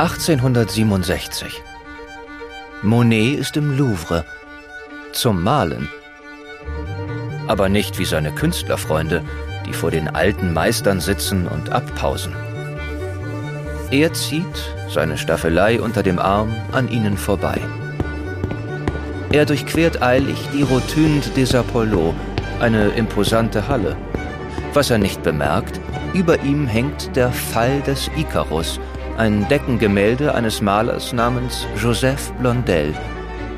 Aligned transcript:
1867. 0.00 1.62
Monet 2.80 3.38
ist 3.38 3.58
im 3.58 3.76
Louvre. 3.76 4.24
Zum 5.12 5.42
Malen. 5.42 5.90
Aber 7.48 7.68
nicht 7.68 7.98
wie 7.98 8.06
seine 8.06 8.32
Künstlerfreunde, 8.32 9.22
die 9.66 9.74
vor 9.74 9.90
den 9.90 10.08
alten 10.08 10.54
Meistern 10.54 11.00
sitzen 11.00 11.46
und 11.46 11.68
abpausen. 11.68 12.34
Er 13.90 14.10
zieht, 14.14 14.72
seine 14.88 15.18
Staffelei 15.18 15.78
unter 15.78 16.02
dem 16.02 16.18
Arm, 16.18 16.56
an 16.72 16.88
ihnen 16.88 17.18
vorbei. 17.18 17.60
Er 19.32 19.44
durchquert 19.44 20.00
eilig 20.00 20.38
die 20.54 20.62
Rotunde 20.62 21.28
des 21.36 21.54
Apollo, 21.54 22.14
eine 22.58 22.88
imposante 22.88 23.68
Halle. 23.68 23.98
Was 24.72 24.88
er 24.88 24.96
nicht 24.96 25.22
bemerkt, 25.22 25.78
über 26.14 26.40
ihm 26.40 26.66
hängt 26.66 27.14
der 27.16 27.30
Fall 27.30 27.82
des 27.82 28.10
Icarus, 28.16 28.80
ein 29.20 29.46
Deckengemälde 29.48 30.34
eines 30.34 30.62
Malers 30.62 31.12
namens 31.12 31.66
Joseph 31.76 32.32
Blondel. 32.38 32.94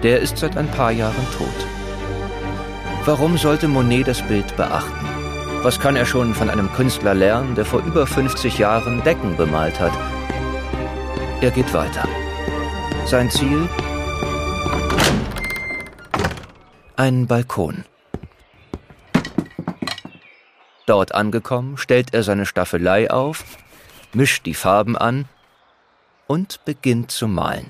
Der 0.03 0.19
ist 0.19 0.39
seit 0.39 0.57
ein 0.57 0.67
paar 0.67 0.91
Jahren 0.91 1.25
tot. 1.39 1.55
Warum 3.05 3.39
sollte 3.39 3.69
Monet 3.69 4.09
das 4.09 4.23
Bild 4.23 4.57
beachten? 4.57 5.07
Was 5.63 5.79
kann 5.79 5.95
er 5.95 6.05
schon 6.05 6.35
von 6.35 6.51
einem 6.51 6.69
Künstler 6.73 7.15
lernen, 7.15 7.55
der 7.55 7.65
vor 7.65 7.81
über 7.85 8.09
50 8.09 8.59
Jahren 8.59 9.05
Decken 9.05 9.37
bemalt 9.37 9.79
hat? 9.79 9.93
Er 11.41 11.53
geht 11.53 11.73
weiter. 11.73 12.09
Sein 13.05 13.31
Ziel? 13.31 13.69
Ein 16.97 17.29
Balkon. 17.29 17.85
Dort 20.87 21.15
angekommen, 21.15 21.79
stellt 21.79 22.13
er 22.13 22.25
seine 22.25 22.47
Staffelei 22.47 23.09
auf, 23.13 23.45
mischt 24.13 24.45
die 24.45 24.55
Farben 24.55 24.97
an 24.99 25.29
und 26.33 26.65
beginnt 26.65 27.11
zu 27.11 27.29
malen. 27.29 27.67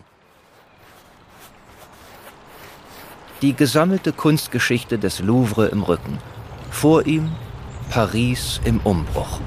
Die 3.42 3.54
gesammelte 3.54 4.12
Kunstgeschichte 4.12 5.00
des 5.00 5.18
Louvre 5.18 5.66
im 5.66 5.82
Rücken. 5.82 6.18
Vor 6.70 7.04
ihm 7.06 7.32
Paris 7.90 8.60
im 8.64 8.78
Umbruch. 8.84 9.40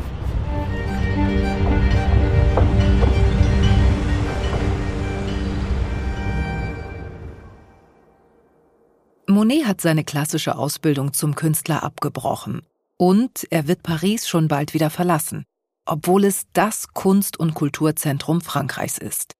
Monet 9.27 9.65
hat 9.65 9.79
seine 9.79 10.03
klassische 10.03 10.57
Ausbildung 10.57 11.13
zum 11.13 11.35
Künstler 11.35 11.83
abgebrochen 11.83 12.63
und 12.97 13.47
er 13.49 13.69
wird 13.69 13.81
Paris 13.81 14.27
schon 14.27 14.49
bald 14.49 14.73
wieder 14.73 14.89
verlassen, 14.89 15.45
obwohl 15.85 16.25
es 16.25 16.45
das 16.53 16.89
Kunst- 16.93 17.37
und 17.37 17.53
Kulturzentrum 17.53 18.41
Frankreichs 18.41 18.97
ist. 18.97 19.33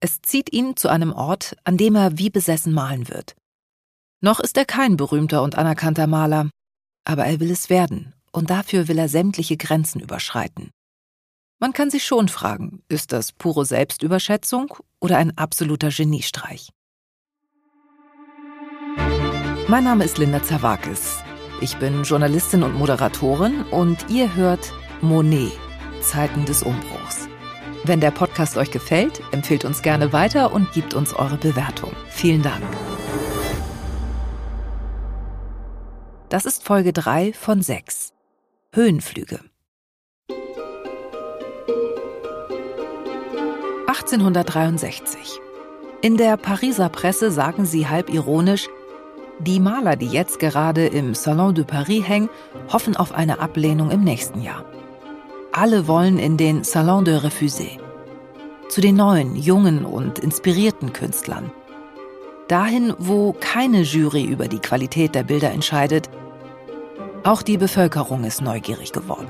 Es 0.00 0.20
zieht 0.22 0.52
ihn 0.52 0.76
zu 0.76 0.88
einem 0.88 1.12
Ort, 1.12 1.56
an 1.64 1.76
dem 1.76 1.94
er 1.94 2.18
wie 2.18 2.30
besessen 2.30 2.72
malen 2.72 3.08
wird. 3.08 3.34
Noch 4.20 4.40
ist 4.40 4.56
er 4.56 4.64
kein 4.64 4.96
berühmter 4.96 5.42
und 5.42 5.56
anerkannter 5.56 6.06
Maler, 6.06 6.50
aber 7.04 7.24
er 7.26 7.40
will 7.40 7.50
es 7.50 7.70
werden, 7.70 8.14
und 8.32 8.50
dafür 8.50 8.88
will 8.88 8.98
er 8.98 9.08
sämtliche 9.08 9.56
Grenzen 9.56 10.00
überschreiten. 10.00 10.70
Man 11.58 11.72
kann 11.72 11.90
sich 11.90 12.04
schon 12.04 12.28
fragen, 12.28 12.82
ist 12.88 13.12
das 13.12 13.32
pure 13.32 13.64
Selbstüberschätzung 13.64 14.74
oder 15.00 15.16
ein 15.16 15.36
absoluter 15.38 15.88
Geniestreich? 15.88 16.68
Mein 19.68 19.84
Name 19.84 20.04
ist 20.04 20.18
Linda 20.18 20.42
Zawakis. 20.42 21.18
Ich 21.60 21.76
bin 21.78 22.02
Journalistin 22.02 22.62
und 22.62 22.74
Moderatorin 22.74 23.62
und 23.70 24.10
ihr 24.10 24.34
hört 24.34 24.72
Monet, 25.00 25.52
Zeiten 26.06 26.44
des 26.44 26.62
Umbruchs. 26.62 27.28
Wenn 27.84 28.00
der 28.00 28.10
Podcast 28.10 28.56
euch 28.56 28.70
gefällt, 28.70 29.20
empfehlt 29.32 29.64
uns 29.64 29.82
gerne 29.82 30.12
weiter 30.12 30.52
und 30.52 30.72
gebt 30.72 30.94
uns 30.94 31.14
eure 31.14 31.36
Bewertung. 31.36 31.92
Vielen 32.08 32.42
Dank. 32.42 32.62
Das 36.28 36.46
ist 36.46 36.64
Folge 36.64 36.92
3 36.92 37.32
von 37.32 37.62
6. 37.62 38.12
Höhenflüge. 38.72 39.40
1863. 43.86 45.40
In 46.02 46.16
der 46.16 46.36
Pariser 46.36 46.88
Presse 46.88 47.30
sagen 47.30 47.64
sie 47.64 47.88
halb 47.88 48.12
ironisch, 48.12 48.68
die 49.38 49.60
Maler, 49.60 49.96
die 49.96 50.08
jetzt 50.08 50.38
gerade 50.38 50.86
im 50.86 51.14
Salon 51.14 51.54
de 51.54 51.64
Paris 51.64 52.06
hängen, 52.06 52.30
hoffen 52.72 52.96
auf 52.96 53.12
eine 53.12 53.38
Ablehnung 53.38 53.90
im 53.90 54.02
nächsten 54.02 54.42
Jahr. 54.42 54.64
Alle 55.58 55.88
wollen 55.88 56.18
in 56.18 56.36
den 56.36 56.64
Salon 56.64 57.04
de 57.04 57.16
Refusé. 57.16 57.78
Zu 58.68 58.80
den 58.80 58.96
neuen, 58.96 59.36
jungen 59.36 59.84
und 59.84 60.18
inspirierten 60.18 60.92
Künstlern. 60.92 61.50
Dahin, 62.46 62.92
wo 62.98 63.32
keine 63.32 63.80
Jury 63.80 64.24
über 64.24 64.48
die 64.48 64.58
Qualität 64.58 65.14
der 65.14 65.24
Bilder 65.24 65.50
entscheidet. 65.50 66.10
Auch 67.24 67.40
die 67.40 67.56
Bevölkerung 67.56 68.24
ist 68.24 68.42
neugierig 68.42 68.92
geworden. 68.92 69.28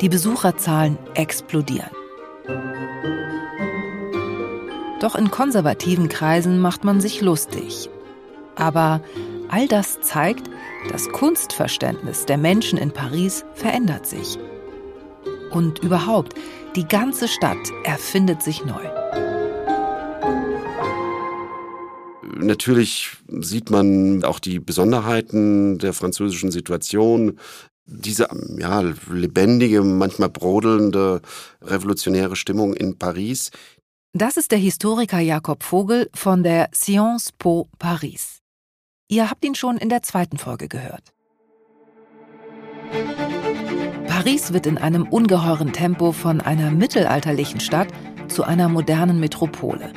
Die 0.00 0.08
Besucherzahlen 0.08 0.96
explodieren. 1.14 1.90
Doch 5.00 5.16
in 5.16 5.30
konservativen 5.30 6.08
Kreisen 6.08 6.60
macht 6.60 6.84
man 6.84 7.00
sich 7.00 7.20
lustig 7.22 7.90
aber 8.60 9.00
all 9.48 9.66
das 9.66 10.00
zeigt, 10.00 10.48
das 10.92 11.08
Kunstverständnis 11.08 12.26
der 12.26 12.38
Menschen 12.38 12.78
in 12.78 12.92
Paris 12.92 13.44
verändert 13.54 14.06
sich. 14.06 14.38
Und 15.50 15.80
überhaupt, 15.80 16.34
die 16.76 16.86
ganze 16.86 17.28
Stadt 17.28 17.58
erfindet 17.84 18.42
sich 18.42 18.64
neu. 18.64 18.84
Natürlich 22.22 23.16
sieht 23.40 23.70
man 23.70 24.24
auch 24.24 24.38
die 24.38 24.60
Besonderheiten 24.60 25.78
der 25.78 25.92
französischen 25.92 26.50
Situation. 26.50 27.38
Diese 27.86 28.28
ja, 28.56 28.80
lebendige, 29.10 29.82
manchmal 29.82 30.28
brodelnde 30.28 31.20
revolutionäre 31.60 32.36
Stimmung 32.36 32.74
in 32.74 32.96
Paris. 32.96 33.50
Das 34.12 34.36
ist 34.36 34.52
der 34.52 34.58
Historiker 34.58 35.18
Jakob 35.18 35.62
Vogel 35.62 36.08
von 36.14 36.42
der 36.42 36.68
Sciences 36.74 37.32
Po 37.32 37.68
Paris. 37.78 38.38
Ihr 39.08 39.28
habt 39.28 39.44
ihn 39.44 39.56
schon 39.56 39.76
in 39.76 39.88
der 39.88 40.02
zweiten 40.02 40.38
Folge 40.38 40.68
gehört. 40.68 41.12
Paris 44.10 44.52
wird 44.52 44.66
in 44.66 44.76
einem 44.76 45.04
ungeheuren 45.04 45.72
Tempo 45.72 46.10
von 46.10 46.40
einer 46.40 46.72
mittelalterlichen 46.72 47.60
Stadt 47.60 47.86
zu 48.26 48.42
einer 48.42 48.68
modernen 48.68 49.20
Metropole. 49.20 49.92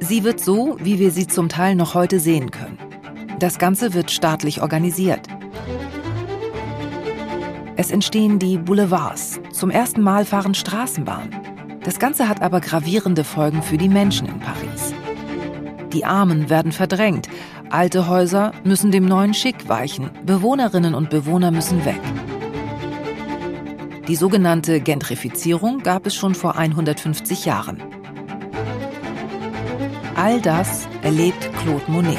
Sie 0.00 0.24
wird 0.24 0.40
so, 0.40 0.76
wie 0.78 0.98
wir 0.98 1.10
sie 1.10 1.26
zum 1.26 1.48
Teil 1.48 1.74
noch 1.74 1.94
heute 1.94 2.20
sehen 2.20 2.50
können. 2.50 2.78
Das 3.38 3.58
Ganze 3.58 3.94
wird 3.94 4.10
staatlich 4.10 4.60
organisiert. 4.60 5.26
Es 7.76 7.90
entstehen 7.90 8.38
die 8.38 8.58
Boulevards. 8.58 9.40
Zum 9.50 9.70
ersten 9.70 10.02
Mal 10.02 10.26
fahren 10.26 10.54
Straßenbahnen. 10.54 11.34
Das 11.82 11.98
Ganze 11.98 12.28
hat 12.28 12.42
aber 12.42 12.60
gravierende 12.60 13.24
Folgen 13.24 13.62
für 13.62 13.78
die 13.78 13.88
Menschen 13.88 14.28
in 14.28 14.38
Paris. 14.40 14.92
Die 15.94 16.04
Armen 16.04 16.50
werden 16.50 16.72
verdrängt. 16.72 17.26
Alte 17.70 18.06
Häuser 18.06 18.52
müssen 18.64 18.90
dem 18.90 19.06
neuen 19.06 19.32
Schick 19.32 19.66
weichen. 19.66 20.10
Bewohnerinnen 20.26 20.94
und 20.94 21.08
Bewohner 21.08 21.50
müssen 21.50 21.86
weg. 21.86 22.00
Die 24.08 24.16
sogenannte 24.16 24.80
Gentrifizierung 24.80 25.82
gab 25.82 26.06
es 26.06 26.14
schon 26.14 26.34
vor 26.34 26.56
150 26.56 27.46
Jahren. 27.46 27.82
All 30.14 30.42
das 30.42 30.86
erlebt 31.02 31.50
Claude 31.60 31.90
Monet. 31.90 32.18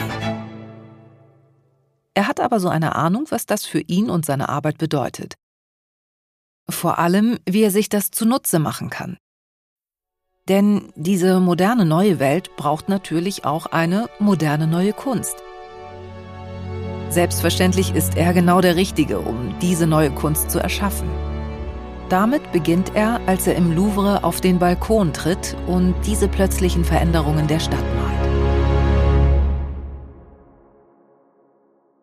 Er 2.15 2.27
hat 2.27 2.39
aber 2.39 2.59
so 2.59 2.69
eine 2.69 2.95
Ahnung, 2.95 3.27
was 3.29 3.45
das 3.45 3.65
für 3.65 3.81
ihn 3.81 4.09
und 4.09 4.25
seine 4.25 4.49
Arbeit 4.49 4.79
bedeutet. 4.79 5.35
Vor 6.67 6.97
allem, 6.97 7.37
wie 7.45 7.61
er 7.61 7.71
sich 7.71 7.87
das 7.87 8.09
zunutze 8.09 8.57
machen 8.57 8.89
kann. 8.89 9.17
Denn 10.49 10.91
diese 10.95 11.39
moderne 11.39 11.85
neue 11.85 12.17
Welt 12.17 12.55
braucht 12.55 12.89
natürlich 12.89 13.45
auch 13.45 13.67
eine 13.67 14.09
moderne 14.17 14.65
neue 14.65 14.93
Kunst. 14.93 15.35
Selbstverständlich 17.09 17.93
ist 17.93 18.17
er 18.17 18.33
genau 18.33 18.59
der 18.61 18.75
Richtige, 18.75 19.19
um 19.19 19.53
diese 19.59 19.85
neue 19.85 20.09
Kunst 20.09 20.49
zu 20.49 20.59
erschaffen. 20.59 21.09
Damit 22.09 22.51
beginnt 22.51 22.91
er, 22.93 23.19
als 23.27 23.47
er 23.47 23.55
im 23.55 23.71
Louvre 23.71 24.23
auf 24.23 24.39
den 24.39 24.59
Balkon 24.59 25.11
tritt 25.11 25.57
und 25.65 25.95
diese 26.05 26.27
plötzlichen 26.27 26.85
Veränderungen 26.85 27.47
der 27.47 27.59
Stadt 27.59 27.83
malt. 27.95 28.15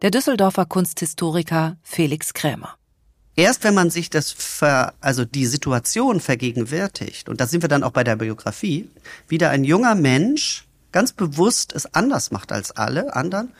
Der 0.03 0.11
Düsseldorfer 0.11 0.67
Kunsthistoriker 0.67 1.77
Felix 1.85 2.35
Krämer. 2.35 2.75
Erst 3.37 3.63
wenn 3.63 3.75
man 3.75 3.91
sich 3.91 4.11
das, 4.11 4.33
ver, 4.33 4.95
also 5.01 5.25
die 5.25 5.47
Situation 5.47 6.19
vergegenwärtigt, 6.19 7.29
und 7.29 7.41
da 7.41 7.47
sind 7.47 7.63
wir 7.63 7.69
dann 7.69 7.85
auch 7.85 7.93
bei 7.93 8.03
der 8.03 8.17
Biografie, 8.17 8.91
wieder 9.29 9.51
ein 9.51 9.63
junger 9.63 9.95
Mensch 9.95 10.67
ganz 10.91 11.13
bewusst 11.13 11.73
es 11.73 11.95
anders 11.95 12.33
macht 12.33 12.51
als 12.51 12.73
alle 12.73 13.15
anderen 13.15 13.53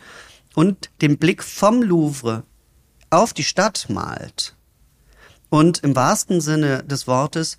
und 0.56 0.91
den 1.00 1.19
Blick 1.19 1.44
vom 1.44 1.83
Louvre 1.83 2.43
auf 3.11 3.33
die 3.33 3.44
Stadt 3.44 3.87
malt 3.89 4.56
und 5.52 5.81
im 5.81 5.94
wahrsten 5.94 6.40
Sinne 6.40 6.82
des 6.82 7.06
Wortes 7.06 7.58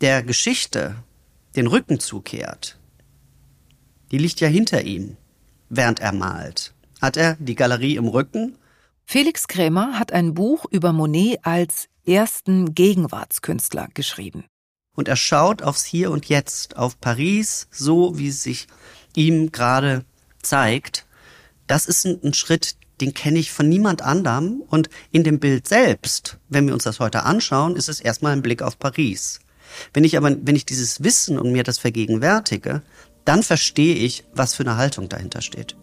der 0.00 0.22
Geschichte 0.22 0.94
den 1.56 1.66
Rücken 1.66 1.98
zukehrt, 1.98 2.78
die 4.12 4.18
liegt 4.18 4.38
ja 4.38 4.46
hinter 4.46 4.82
ihm, 4.82 5.16
während 5.68 5.98
er 5.98 6.12
malt. 6.12 6.72
Hat 7.00 7.16
er 7.16 7.34
die 7.40 7.56
Galerie 7.56 7.96
im 7.96 8.06
Rücken? 8.06 8.58
Felix 9.06 9.48
Krämer 9.48 9.98
hat 9.98 10.12
ein 10.12 10.34
Buch 10.34 10.66
über 10.70 10.92
Monet 10.92 11.40
als 11.42 11.88
ersten 12.06 12.76
Gegenwartskünstler 12.76 13.88
geschrieben. 13.92 14.44
Und 14.94 15.08
er 15.08 15.16
schaut 15.16 15.62
aufs 15.62 15.84
Hier 15.84 16.12
und 16.12 16.26
Jetzt, 16.26 16.76
auf 16.76 17.00
Paris, 17.00 17.66
so 17.72 18.16
wie 18.18 18.28
es 18.28 18.44
sich 18.44 18.68
ihm 19.16 19.50
gerade 19.50 20.04
zeigt. 20.42 21.06
Das 21.66 21.86
ist 21.86 22.06
ein, 22.06 22.20
ein 22.22 22.34
Schritt, 22.34 22.76
den 23.02 23.14
kenne 23.14 23.38
ich 23.38 23.52
von 23.52 23.68
niemand 23.68 24.00
anderem. 24.00 24.62
Und 24.68 24.88
in 25.10 25.24
dem 25.24 25.40
Bild 25.40 25.68
selbst, 25.68 26.38
wenn 26.48 26.66
wir 26.66 26.74
uns 26.74 26.84
das 26.84 27.00
heute 27.00 27.24
anschauen, 27.24 27.76
ist 27.76 27.88
es 27.88 28.00
erstmal 28.00 28.32
ein 28.32 28.42
Blick 28.42 28.62
auf 28.62 28.78
Paris. 28.78 29.40
Wenn 29.92 30.04
ich 30.04 30.16
aber, 30.16 30.30
wenn 30.42 30.56
ich 30.56 30.64
dieses 30.64 31.02
Wissen 31.02 31.38
und 31.38 31.52
mir 31.52 31.64
das 31.64 31.78
vergegenwärtige, 31.78 32.82
dann 33.24 33.42
verstehe 33.42 33.96
ich, 33.96 34.24
was 34.34 34.54
für 34.54 34.62
eine 34.62 34.76
Haltung 34.76 35.08
dahinter 35.08 35.42
steht. 35.42 35.76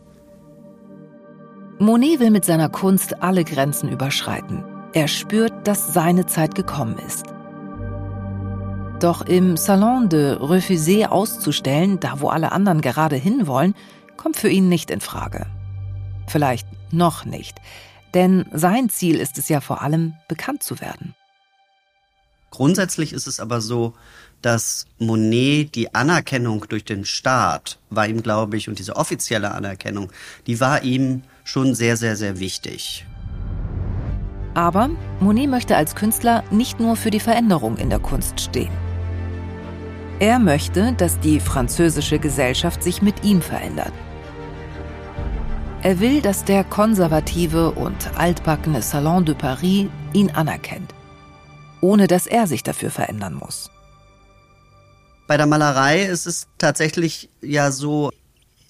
Monet 1.77 2.19
will 2.19 2.31
mit 2.31 2.45
seiner 2.45 2.69
Kunst 2.69 3.22
alle 3.22 3.44
Grenzen 3.44 3.89
überschreiten. 3.89 4.63
Er 4.94 5.07
spürt, 5.07 5.68
dass 5.68 5.94
seine 5.94 6.25
Zeit 6.25 6.56
gekommen 6.56 6.98
ist. 7.06 7.25
Doch 9.00 9.22
im 9.22 9.56
Salon 9.56 10.10
de 10.10 10.36
Refusé 10.36 11.06
auszustellen, 11.06 12.00
da 12.00 12.19
wo 12.19 12.27
alle 12.30 12.51
anderen 12.51 12.81
gerade 12.81 13.15
hinwollen, 13.15 13.75
kommt 14.18 14.36
für 14.36 14.50
ihn 14.50 14.68
nicht 14.68 14.92
in 14.92 15.00
Frage. 15.00 15.45
Vielleicht 16.27 16.68
noch 16.91 17.25
nicht, 17.25 17.57
denn 18.13 18.45
sein 18.51 18.89
Ziel 18.89 19.15
ist 19.15 19.38
es 19.38 19.50
ja 19.50 19.62
vor 19.62 19.81
allem, 19.81 20.13
bekannt 20.27 20.63
zu 20.63 20.80
werden. 20.81 21.15
Grundsätzlich 22.51 23.13
ist 23.13 23.27
es 23.27 23.39
aber 23.39 23.62
so, 23.62 23.94
dass 24.41 24.88
Monet 24.97 25.75
die 25.75 25.94
Anerkennung 25.94 26.65
durch 26.69 26.86
den 26.86 27.06
Staat 27.06 27.77
war 27.89 28.07
ihm, 28.07 28.24
glaube 28.24 28.57
ich, 28.57 28.69
und 28.69 28.80
diese 28.80 28.95
offizielle 28.95 29.51
Anerkennung, 29.51 30.12
die 30.47 30.59
war 30.59 30.83
ihm 30.83 31.24
schon 31.44 31.75
sehr, 31.75 31.97
sehr, 31.97 32.15
sehr 32.15 32.39
wichtig. 32.39 33.06
Aber 34.53 34.89
Monet 35.19 35.50
möchte 35.50 35.75
als 35.75 35.95
Künstler 35.95 36.44
nicht 36.51 36.80
nur 36.80 36.95
für 36.95 37.12
die 37.12 37.19
Veränderung 37.19 37.77
in 37.77 37.89
der 37.89 38.00
Kunst 38.00 38.39
stehen. 38.39 38.71
Er 40.19 40.39
möchte, 40.39 40.94
dass 40.94 41.19
die 41.19 41.39
französische 41.39 42.19
Gesellschaft 42.19 42.83
sich 42.83 43.01
mit 43.01 43.24
ihm 43.24 43.41
verändert. 43.41 43.94
Er 45.81 46.01
will, 46.01 46.21
dass 46.21 46.43
der 46.43 46.65
konservative 46.65 47.71
und 47.71 48.17
altbackene 48.17 48.81
Salon 48.81 49.23
de 49.23 49.33
Paris 49.33 49.87
ihn 50.11 50.29
anerkennt, 50.29 50.93
ohne 51.79 52.07
dass 52.07 52.27
er 52.27 52.47
sich 52.47 52.63
dafür 52.63 52.91
verändern 52.91 53.33
muss. 53.33 53.71
Bei 55.25 55.37
der 55.37 55.45
Malerei 55.45 56.03
ist 56.03 56.25
es 56.25 56.47
tatsächlich 56.57 57.29
ja 57.41 57.71
so, 57.71 58.11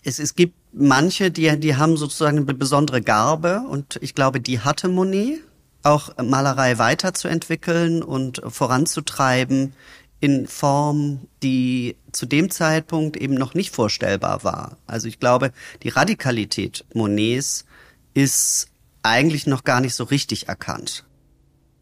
es, 0.04 0.20
es 0.20 0.36
gibt 0.36 0.54
manche, 0.72 1.32
die, 1.32 1.60
die 1.60 1.78
haben 1.78 1.98
sozusagen 1.98 2.38
eine 2.38 2.54
besondere 2.54 3.02
Garbe 3.02 3.64
und 3.68 3.98
ich 4.02 4.14
glaube, 4.14 4.40
die 4.40 4.60
hatte 4.60 4.88
Monet, 4.88 5.40
auch 5.82 6.16
Malerei 6.22 6.78
weiterzuentwickeln 6.78 8.04
und 8.04 8.40
voranzutreiben 8.46 9.74
in 10.20 10.48
Form, 10.48 11.28
die 11.44 11.96
zu 12.12 12.26
dem 12.26 12.50
Zeitpunkt 12.50 13.16
eben 13.18 13.36
noch 13.36 13.54
nicht 13.54 13.74
vorstellbar 13.74 14.44
war. 14.44 14.78
Also 14.86 15.08
ich 15.08 15.20
glaube, 15.20 15.52
die 15.84 15.90
Radikalität 15.90 16.86
Monets 16.94 17.66
ist 18.14 18.68
eigentlich 19.04 19.48
noch 19.48 19.64
gar 19.64 19.82
nicht 19.82 19.96
so 19.96 20.04
richtig 20.04 20.48
erkannt. 20.48 21.06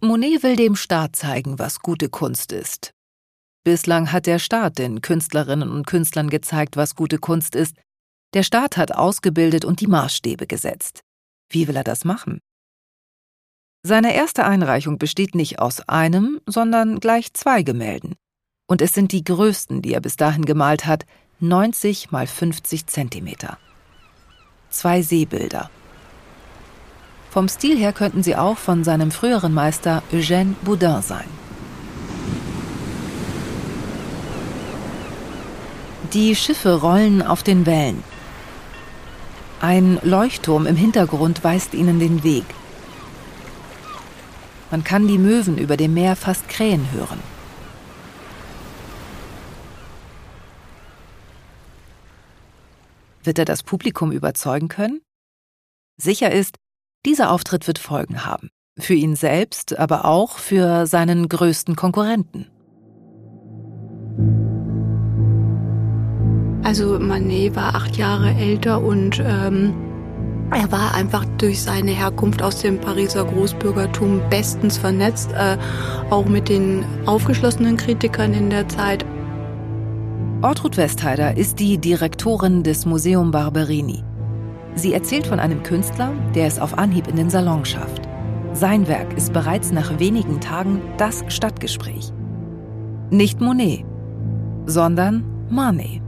Monet 0.01 0.43
will 0.43 0.55
dem 0.55 0.75
Staat 0.75 1.15
zeigen, 1.15 1.57
was 1.57 1.79
gute 1.79 2.09
Kunst 2.09 2.51
ist. 2.51 2.91
Bislang 3.63 4.11
hat 4.11 4.27
der 4.27 4.39
Staat 4.39 4.77
den 4.77 5.01
Künstlerinnen 5.01 5.69
und 5.71 5.87
Künstlern 5.87 6.29
gezeigt, 6.29 6.77
was 6.77 6.95
gute 6.95 7.17
Kunst 7.17 7.55
ist. 7.55 7.75
Der 8.33 8.43
Staat 8.43 8.77
hat 8.77 8.93
ausgebildet 8.93 9.65
und 9.65 9.81
die 9.81 9.87
Maßstäbe 9.87 10.45
gesetzt. 10.45 11.01
Wie 11.49 11.67
will 11.67 11.75
er 11.75 11.83
das 11.83 12.05
machen? 12.05 12.39
Seine 13.83 14.13
erste 14.13 14.45
Einreichung 14.45 14.97
besteht 14.97 15.33
nicht 15.33 15.59
aus 15.59 15.81
einem, 15.87 16.39
sondern 16.45 16.99
gleich 16.99 17.33
zwei 17.33 17.63
Gemälden. 17.63 18.15
Und 18.67 18.81
es 18.81 18.93
sind 18.93 19.13
die 19.13 19.23
größten, 19.23 19.81
die 19.81 19.93
er 19.93 20.01
bis 20.01 20.17
dahin 20.17 20.43
gemalt 20.45 20.85
hat, 20.85 21.05
90 21.39 22.11
mal 22.11 22.27
50 22.27 22.85
Zentimeter. 22.87 23.57
Zwei 24.69 25.01
Seebilder. 25.01 25.69
Vom 27.29 27.47
Stil 27.47 27.77
her 27.77 27.93
könnten 27.93 28.23
sie 28.23 28.35
auch 28.35 28.57
von 28.57 28.83
seinem 28.83 29.11
früheren 29.11 29.53
Meister 29.53 30.03
Eugène 30.11 30.55
Boudin 30.63 31.01
sein. 31.01 31.27
Die 36.13 36.35
Schiffe 36.35 36.81
rollen 36.81 37.21
auf 37.21 37.43
den 37.43 37.65
Wellen. 37.65 38.03
Ein 39.61 39.99
Leuchtturm 40.03 40.65
im 40.65 40.75
Hintergrund 40.75 41.43
weist 41.43 41.73
ihnen 41.73 41.99
den 41.99 42.23
Weg. 42.23 42.45
Man 44.71 44.83
kann 44.83 45.07
die 45.07 45.17
Möwen 45.17 45.57
über 45.57 45.77
dem 45.77 45.93
Meer 45.93 46.15
fast 46.15 46.49
krähen 46.49 46.91
hören. 46.91 47.36
Wird 53.27 53.39
er 53.39 53.45
das 53.45 53.61
Publikum 53.61 54.13
überzeugen 54.13 54.69
können? 54.69 55.01
Sicher 55.97 56.31
ist, 56.31 56.55
dieser 57.05 57.29
Auftritt 57.29 57.67
wird 57.67 57.77
Folgen 57.77 58.25
haben. 58.25 58.51
Für 58.79 58.93
ihn 58.93 59.17
selbst, 59.17 59.77
aber 59.77 60.05
auch 60.05 60.37
für 60.37 60.87
seinen 60.87 61.27
größten 61.27 61.75
Konkurrenten. 61.75 62.47
Also 66.63 66.97
Manet 66.99 67.57
war 67.57 67.75
acht 67.75 67.97
Jahre 67.97 68.29
älter 68.29 68.81
und 68.81 69.19
ähm, 69.19 69.75
er 70.51 70.71
war 70.71 70.95
einfach 70.95 71.25
durch 71.37 71.61
seine 71.61 71.91
Herkunft 71.91 72.41
aus 72.41 72.61
dem 72.61 72.79
Pariser 72.79 73.25
Großbürgertum 73.25 74.21
bestens 74.29 74.77
vernetzt, 74.77 75.33
äh, 75.33 75.57
auch 76.11 76.27
mit 76.27 76.47
den 76.47 76.85
aufgeschlossenen 77.05 77.75
Kritikern 77.75 78.33
in 78.33 78.49
der 78.49 78.69
Zeit. 78.69 79.05
Ortrud 80.43 80.77
Westheider 80.77 81.35
ist 81.35 81.59
die 81.59 81.79
Direktorin 81.79 82.61
des 82.61 82.85
Museum 82.85 83.31
Barberini. 83.31 84.03
Sie 84.75 84.93
erzählt 84.93 85.25
von 85.25 85.39
einem 85.39 85.63
Künstler, 85.63 86.13
der 86.35 86.45
es 86.45 86.59
auf 86.59 86.77
Anhieb 86.77 87.07
in 87.07 87.15
den 87.15 87.31
Salon 87.31 87.65
schafft. 87.65 88.07
Sein 88.53 88.87
Werk 88.87 89.17
ist 89.17 89.33
bereits 89.33 89.71
nach 89.71 89.97
wenigen 89.97 90.39
Tagen 90.39 90.79
das 90.97 91.23
Stadtgespräch. 91.29 92.13
Nicht 93.09 93.41
Monet, 93.41 93.83
sondern 94.67 95.23
Manet. 95.49 96.03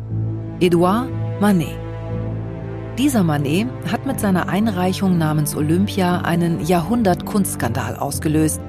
Edouard 0.59 1.09
Manet. 1.41 1.79
Dieser 2.99 3.23
Manet 3.23 3.67
hat 3.91 4.05
mit 4.05 4.19
seiner 4.19 4.47
Einreichung 4.47 5.17
namens 5.17 5.55
Olympia 5.55 6.21
einen 6.21 6.63
Jahrhundert-Kunstskandal 6.63 7.95
ausgelöst. 7.95 8.61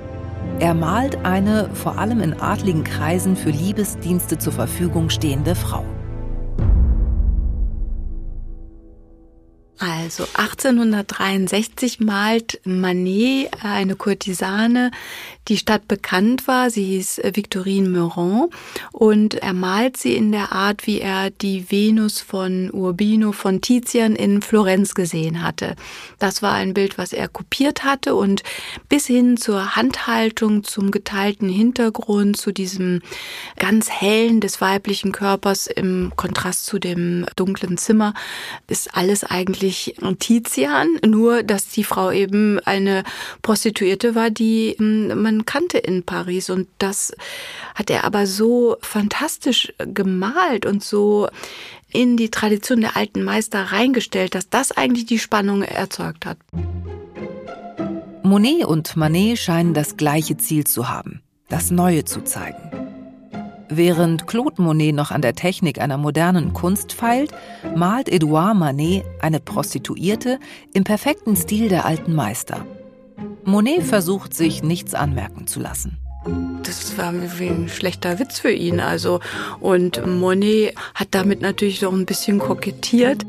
Er 0.59 0.75
malt 0.75 1.17
eine 1.25 1.71
vor 1.75 1.99
allem 1.99 2.21
in 2.21 2.35
adligen 2.35 2.85
Kreisen 2.85 3.37
für 3.37 3.51
Liebesdienste 3.51 4.39
zur 4.39 4.53
Verfügung 4.53 5.09
stehende 5.09 5.55
Frau. 5.55 5.85
Also 9.79 10.25
1863 10.35 12.01
malt 12.01 12.61
Manet 12.65 13.49
eine 13.63 13.97
Kurtisane, 13.97 14.91
die 15.49 15.57
Stadt 15.57 15.89
bekannt 15.89 16.47
war. 16.47 16.71
Sie 16.71 16.85
hieß 16.85 17.23
Victorine 17.35 17.89
Meurant 17.89 18.53
und 18.93 19.35
er 19.35 19.53
malt 19.53 19.97
sie 19.97 20.15
in 20.15 20.33
der 20.33 20.53
Art, 20.53 20.87
wie 20.87 21.01
er 21.01 21.31
die 21.31 21.71
Venus 21.71 22.21
von 22.21 22.71
Urbino 22.71 23.33
von 23.33 23.61
Tizian 23.61 24.15
in 24.15 24.43
Florenz 24.43 24.95
gesehen 24.95 25.43
hatte. 25.43 25.75
Das 26.19 26.43
war 26.43 26.53
ein 26.53 26.75
Bild, 26.75 26.99
was 26.99 27.13
er 27.13 27.29
kopiert 27.29 27.85
hatte 27.85 28.15
und 28.15 28.43
bis 28.89 29.07
hin 29.07 29.37
zur 29.37 29.77
Handhaltung, 29.77 30.65
zum 30.65 30.91
geteilten 30.91 31.49
Hintergrund, 31.49 32.37
zu 32.37 32.53
diesem 32.53 33.03
ganz 33.57 33.91
hellen 33.91 34.41
des 34.41 34.61
weiblichen 34.61 35.13
Körpers 35.13 35.67
im 35.67 36.13
Kontrast 36.17 36.67
zu 36.67 36.79
dem 36.79 37.27
dunklen 37.37 37.79
Zimmer, 37.79 38.15
ist 38.69 38.95
alles 38.95 39.25
eigentlich 39.25 39.97
Tizian, 40.19 40.99
nur 41.05 41.43
dass 41.43 41.69
die 41.69 41.85
Frau 41.85 42.11
eben 42.13 42.59
eine 42.61 43.05
Prostituierte 43.43 44.15
war, 44.15 44.31
die 44.31 44.77
hm, 44.79 45.23
man 45.31 45.47
kannte 45.47 45.79
in 45.79 46.03
Paris. 46.03 46.51
Und 46.51 46.69
das 46.79 47.13
hat 47.75 47.91
er 47.91 48.05
aber 48.05 48.27
so 48.27 48.77
fantastisch 48.81 49.73
gemalt 49.79 50.67
und 50.67 50.83
so 50.83 51.29
in 51.93 52.17
die 52.17 52.31
Tradition 52.31 52.81
der 52.81 52.97
alten 52.97 53.23
Meister 53.23 53.73
reingestellt, 53.73 54.35
dass 54.35 54.49
das 54.49 54.73
eigentlich 54.73 55.07
die 55.07 55.19
Spannung 55.19 55.63
erzeugt 55.63 56.27
hat. 56.27 56.39
Monet 58.23 58.65
und 58.65 58.97
Manet 58.97 59.39
scheinen 59.39 59.75
das 59.75 59.97
gleiche 59.97 60.37
Ziel 60.37 60.65
zu 60.65 60.89
haben, 60.89 61.21
das 61.49 61.71
Neue 61.71 62.05
zu 62.05 62.23
zeigen. 62.23 62.71
Während 63.69 64.27
Claude 64.27 64.61
Monet 64.63 64.95
noch 64.95 65.11
an 65.13 65.23
der 65.23 65.35
Technik 65.35 65.81
einer 65.81 65.97
modernen 65.97 66.53
Kunst 66.53 66.93
feilt, 66.93 67.33
malt 67.77 68.09
Edouard 68.09 68.57
Manet 68.57 69.05
eine 69.21 69.41
Prostituierte 69.41 70.39
im 70.75 70.85
perfekten 70.85 71.37
Stil 71.37 71.69
der 71.69 71.87
alten 71.87 72.15
Meister. 72.15 72.67
Monet 73.51 73.83
versucht 73.83 74.33
sich 74.33 74.63
nichts 74.63 74.95
anmerken 74.95 75.49
zu 75.49 75.59
lassen. 75.59 75.99
Das 76.63 76.97
war 76.97 77.13
wie 77.13 77.49
ein 77.49 77.69
schlechter 77.69 78.21
Witz 78.21 78.39
für 78.39 78.53
ihn. 78.53 78.79
Also 78.79 79.19
und 79.59 80.07
Monet 80.07 80.77
hat 80.95 81.09
damit 81.11 81.41
natürlich 81.41 81.83
noch 81.83 81.93
ein 81.93 82.07
bisschen 82.07 82.39
kokettiert. 82.39 83.27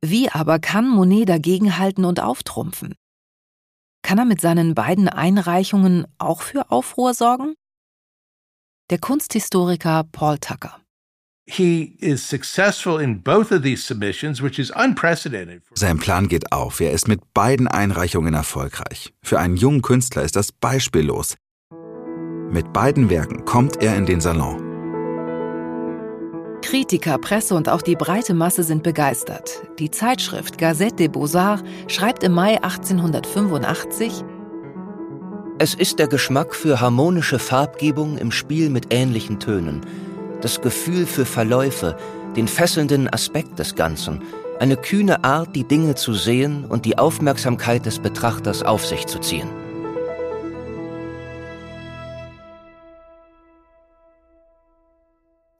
Wie 0.00 0.30
aber 0.30 0.60
kann 0.60 0.88
Monet 0.88 1.28
dagegenhalten 1.28 2.04
und 2.04 2.20
auftrumpfen? 2.20 2.94
Kann 4.02 4.18
er 4.18 4.24
mit 4.24 4.40
seinen 4.40 4.76
beiden 4.76 5.08
Einreichungen 5.08 6.06
auch 6.18 6.42
für 6.42 6.70
Aufruhr 6.70 7.14
sorgen? 7.14 7.54
Der 8.90 8.98
Kunsthistoriker 8.98 10.04
Paul 10.12 10.38
Tucker. 10.38 10.80
Sein 15.74 15.98
Plan 15.98 16.28
geht 16.28 16.52
auf. 16.52 16.80
Er 16.80 16.92
ist 16.92 17.08
mit 17.08 17.32
beiden 17.32 17.66
Einreichungen 17.68 18.34
erfolgreich. 18.34 19.14
Für 19.22 19.38
einen 19.38 19.56
jungen 19.56 19.82
Künstler 19.82 20.22
ist 20.22 20.36
das 20.36 20.52
beispiellos. 20.52 21.36
Mit 22.50 22.72
beiden 22.72 23.08
Werken 23.08 23.44
kommt 23.44 23.82
er 23.82 23.96
in 23.96 24.04
den 24.04 24.20
Salon. 24.20 24.62
Kritiker, 26.62 27.16
Presse 27.18 27.54
und 27.54 27.68
auch 27.68 27.82
die 27.82 27.96
breite 27.96 28.34
Masse 28.34 28.62
sind 28.62 28.82
begeistert. 28.82 29.62
Die 29.78 29.90
Zeitschrift 29.90 30.58
Gazette 30.58 30.96
des 30.96 31.12
Beaux-Arts 31.12 31.62
schreibt 31.86 32.24
im 32.24 32.32
Mai 32.32 32.62
1885, 32.62 34.24
es 35.60 35.74
ist 35.74 35.98
der 35.98 36.06
Geschmack 36.06 36.54
für 36.54 36.80
harmonische 36.80 37.38
Farbgebung 37.38 38.16
im 38.16 38.30
Spiel 38.30 38.70
mit 38.70 38.94
ähnlichen 38.94 39.40
Tönen, 39.40 39.80
das 40.40 40.60
Gefühl 40.60 41.06
für 41.06 41.24
Verläufe, 41.24 41.96
den 42.36 42.48
fesselnden 42.48 43.12
Aspekt 43.12 43.58
des 43.58 43.74
Ganzen, 43.74 44.22
eine 44.60 44.76
kühne 44.76 45.24
Art, 45.24 45.54
die 45.54 45.64
Dinge 45.64 45.94
zu 45.94 46.14
sehen 46.14 46.64
und 46.64 46.84
die 46.84 46.98
Aufmerksamkeit 46.98 47.86
des 47.86 47.98
Betrachters 47.98 48.62
auf 48.62 48.86
sich 48.86 49.06
zu 49.06 49.18
ziehen. 49.18 49.48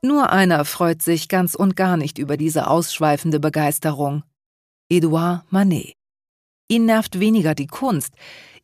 Nur 0.03 0.31
einer 0.31 0.65
freut 0.65 1.03
sich 1.03 1.29
ganz 1.29 1.55
und 1.55 1.75
gar 1.77 1.97
nicht 1.97 2.19
über 2.19 2.37
diese 2.37 2.69
ausschweifende 2.69 3.41
Begeisterung. 3.41 4.23
Edouard 4.89 5.45
Manet. 5.51 5.95
Ihn 6.69 6.87
nervt 6.87 7.19
weniger 7.19 7.55
die 7.55 7.67
Kunst, 7.67 8.15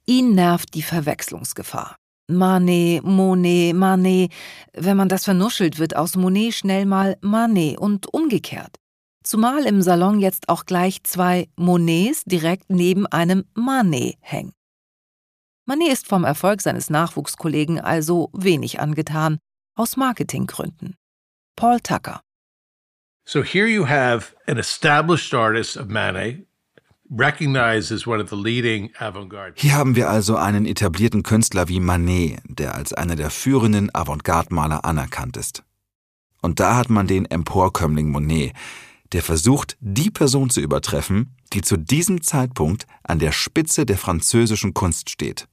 ihn 0.06 0.34
nervt 0.34 0.74
die 0.74 0.82
Verwechslungsgefahr. 0.82 1.96
Manet, 2.28 3.04
Monet, 3.04 3.74
Manet. 3.74 4.32
Wenn 4.72 4.96
man 4.96 5.08
das 5.08 5.24
vernuschelt, 5.24 5.78
wird 5.78 5.96
aus 5.96 6.16
Monet 6.16 6.54
schnell 6.54 6.86
mal 6.86 7.16
Manet 7.20 7.78
und 7.78 8.12
umgekehrt. 8.12 8.76
Zumal 9.22 9.64
im 9.64 9.80
Salon 9.82 10.20
jetzt 10.20 10.48
auch 10.48 10.66
gleich 10.66 11.02
zwei 11.04 11.48
Monets 11.56 12.24
direkt 12.24 12.68
neben 12.68 13.06
einem 13.06 13.44
Manet 13.54 14.16
hängen. 14.20 14.52
Manet 15.66 15.92
ist 15.92 16.06
vom 16.06 16.24
Erfolg 16.24 16.60
seines 16.60 16.90
Nachwuchskollegen 16.90 17.80
also 17.80 18.28
wenig 18.34 18.80
angetan, 18.80 19.38
aus 19.76 19.96
Marketinggründen. 19.96 20.94
Paul 21.56 21.80
Tucker. 21.80 22.20
So 23.26 23.42
here 23.42 23.66
you 23.66 23.86
have 23.86 24.34
an 24.46 24.58
established 24.58 25.32
artist 25.32 25.78
of 25.78 25.88
Manet, 25.88 26.46
hier 29.56 29.74
haben 29.74 29.94
wir 29.94 30.10
also 30.10 30.36
einen 30.36 30.66
etablierten 30.66 31.22
Künstler 31.22 31.68
wie 31.68 31.78
Manet, 31.78 32.40
der 32.48 32.74
als 32.74 32.92
einer 32.92 33.14
der 33.14 33.30
führenden 33.30 33.94
Avantgarde-Maler 33.94 34.84
anerkannt 34.84 35.36
ist. 35.36 35.62
Und 36.42 36.58
da 36.58 36.76
hat 36.76 36.90
man 36.90 37.06
den 37.06 37.24
Emporkömmling 37.26 38.10
Monet, 38.10 38.52
der 39.12 39.22
versucht, 39.22 39.76
die 39.78 40.10
Person 40.10 40.50
zu 40.50 40.60
übertreffen, 40.60 41.36
die 41.52 41.62
zu 41.62 41.76
diesem 41.76 42.20
Zeitpunkt 42.20 42.86
an 43.04 43.20
der 43.20 43.30
Spitze 43.30 43.86
der 43.86 43.96
französischen 43.96 44.74
Kunst 44.74 45.08
steht. 45.08 45.46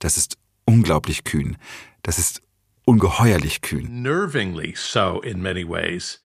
Das 0.00 0.18
ist 0.18 0.36
unglaublich 0.66 1.24
kühn. 1.24 1.56
Das 2.02 2.18
ist 2.18 2.42
ungeheuerlich 2.84 3.62
kühn. 3.62 4.02
Nervingly 4.02 4.74
so 4.76 5.22
in 5.22 5.40
many 5.40 5.66
ways. 5.66 6.22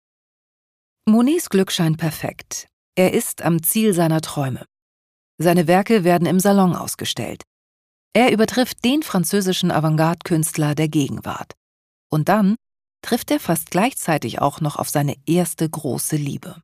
Monets 1.08 1.48
Glück 1.48 1.72
scheint 1.72 1.96
perfekt. 1.96 2.68
Er 2.98 3.12
ist 3.12 3.42
am 3.42 3.62
Ziel 3.62 3.92
seiner 3.92 4.22
Träume. 4.22 4.64
Seine 5.36 5.66
Werke 5.66 6.02
werden 6.02 6.26
im 6.26 6.40
Salon 6.40 6.74
ausgestellt. 6.74 7.42
Er 8.14 8.32
übertrifft 8.32 8.82
den 8.86 9.02
französischen 9.02 9.70
Avantgarde-Künstler 9.70 10.74
der 10.74 10.88
Gegenwart. 10.88 11.52
Und 12.10 12.30
dann 12.30 12.56
trifft 13.02 13.30
er 13.30 13.38
fast 13.38 13.70
gleichzeitig 13.70 14.40
auch 14.40 14.62
noch 14.62 14.76
auf 14.76 14.88
seine 14.88 15.14
erste 15.26 15.68
große 15.68 16.16
Liebe. 16.16 16.62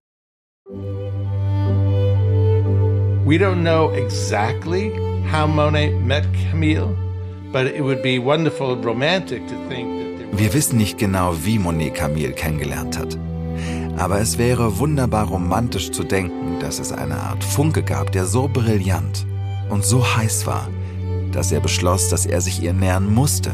We 3.27 3.37
don't 3.37 3.61
know 3.61 3.93
exactly 3.93 4.91
how 5.31 5.47
Monet 5.47 6.01
met 6.01 6.25
Camille, 6.33 6.97
but 7.53 7.67
it 7.67 7.83
would 7.83 8.03
be 8.03 8.19
wonderful 8.19 8.73
and 8.73 8.83
romantic 8.87 9.47
to 9.49 9.55
think 9.69 10.19
that 10.19 10.39
Wir 10.39 10.55
wissen 10.55 10.79
nicht 10.79 10.97
genau, 10.97 11.37
wie 11.45 11.59
Monet 11.59 11.95
Camille 11.95 12.33
kennengelernt 12.33 12.99
hat. 12.99 13.19
Aber 14.03 14.21
es 14.21 14.37
wäre 14.37 14.81
wunderbar 14.81 15.29
romantisch 15.29 15.93
zu 15.93 16.03
denken, 16.03 16.59
dass 16.59 16.81
es 16.81 16.91
eine 16.91 17.19
Art 17.19 17.45
Funke 17.45 17.85
gab, 17.85 18.11
der 18.11 18.27
so 18.27 18.49
brillant 18.49 19.25
und 19.71 19.85
so 19.85 20.05
heiß 20.05 20.45
war, 20.45 20.69
dass 21.31 21.53
er 21.53 21.61
beschloss, 21.61 22.09
dass 22.09 22.27
er 22.27 22.41
sich 22.41 22.61
ihr 22.61 22.73
nähern 22.73 23.15
musste. 23.15 23.53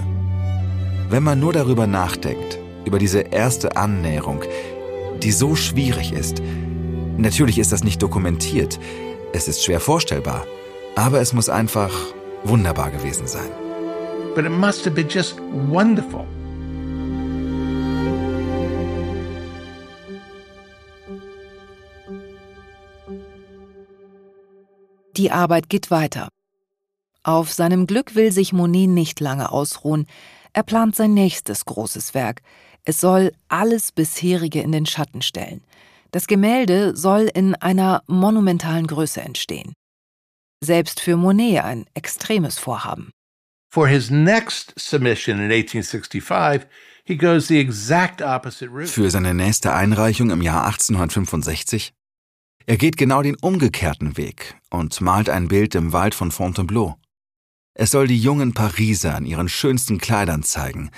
Wenn 1.10 1.22
man 1.22 1.38
nur 1.38 1.52
darüber 1.52 1.86
nachdenkt, 1.86 2.58
über 2.86 2.98
diese 2.98 3.20
erste 3.20 3.76
Annäherung, 3.76 4.40
die 5.22 5.32
so 5.32 5.54
schwierig 5.54 6.14
ist, 6.14 6.40
natürlich 7.18 7.58
ist 7.58 7.70
das 7.72 7.84
nicht 7.84 8.02
dokumentiert, 8.02 8.80
es 9.34 9.48
ist 9.48 9.62
schwer 9.62 9.80
vorstellbar, 9.80 10.46
aber 10.96 11.20
es 11.20 11.34
muss 11.34 11.50
einfach 11.50 11.92
wunderbar 12.44 12.90
gewesen 12.90 13.26
sein. 13.26 13.50
But 14.34 14.46
it 14.46 14.52
must 14.52 14.86
have 14.86 14.94
been 14.94 15.08
just 15.10 15.36
wonderful. 15.68 16.24
Die 25.18 25.32
Arbeit 25.32 25.68
geht 25.68 25.90
weiter. 25.90 26.28
Auf 27.24 27.52
seinem 27.52 27.88
Glück 27.88 28.14
will 28.14 28.30
sich 28.30 28.52
Monet 28.52 28.88
nicht 28.88 29.18
lange 29.18 29.50
ausruhen. 29.50 30.06
Er 30.52 30.62
plant 30.62 30.94
sein 30.94 31.12
nächstes 31.12 31.64
großes 31.64 32.14
Werk. 32.14 32.40
Es 32.84 33.00
soll 33.00 33.32
alles 33.48 33.90
bisherige 33.90 34.62
in 34.62 34.70
den 34.70 34.86
Schatten 34.86 35.20
stellen. 35.20 35.64
Das 36.12 36.28
Gemälde 36.28 36.96
soll 36.96 37.28
in 37.34 37.56
einer 37.56 38.02
monumentalen 38.06 38.86
Größe 38.86 39.20
entstehen. 39.20 39.74
Selbst 40.62 41.00
für 41.00 41.16
Monet 41.16 41.64
ein 41.64 41.86
extremes 41.94 42.58
Vorhaben. 42.60 43.10
For 43.70 43.88
his 43.88 44.10
next 44.10 44.72
submission 44.78 45.38
in 45.38 45.50
1865, 45.50 46.68
he 47.04 47.16
goes 47.16 47.48
the 47.48 47.58
exact 47.58 48.22
opposite 48.22 48.70
route. 48.70 48.86
Für 48.86 49.10
seine 49.10 49.34
nächste 49.34 49.74
Einreichung 49.74 50.30
im 50.30 50.42
Jahr 50.42 50.64
1865 50.66 51.92
er 52.68 52.76
geht 52.76 52.98
genau 52.98 53.22
den 53.22 53.34
umgekehrten 53.36 54.18
Weg 54.18 54.54
und 54.68 55.00
malt 55.00 55.30
ein 55.30 55.48
Bild 55.48 55.74
im 55.74 55.94
Wald 55.94 56.14
von 56.14 56.30
Fontainebleau. 56.30 56.96
Es 57.72 57.92
soll 57.92 58.06
die 58.06 58.20
jungen 58.20 58.52
Pariser 58.52 59.16
in 59.16 59.24
ihren 59.24 59.48
schönsten 59.48 59.96
Kleidern 59.96 60.42
zeigen, 60.42 60.90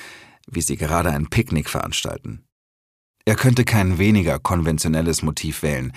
wie 0.49 0.63
sie 0.63 0.77
gerade 0.77 1.13
ein 1.13 1.31
Picknick 1.31 1.71
veranstalten. 1.71 2.45
Er 3.25 3.37
könnte 3.37 3.65
kein 3.65 3.99
weniger 3.99 4.41
konventionelles 4.41 5.23
Motiv 5.23 5.63
wählen. 5.63 5.93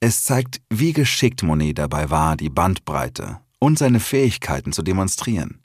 Es 0.00 0.22
zeigt, 0.22 0.60
wie 0.68 0.92
geschickt 0.92 1.42
Monet 1.42 1.78
dabei 1.78 2.10
war, 2.10 2.36
die 2.36 2.50
Bandbreite 2.50 3.40
und 3.58 3.78
seine 3.78 4.00
Fähigkeiten 4.00 4.72
zu 4.72 4.82
demonstrieren. 4.82 5.62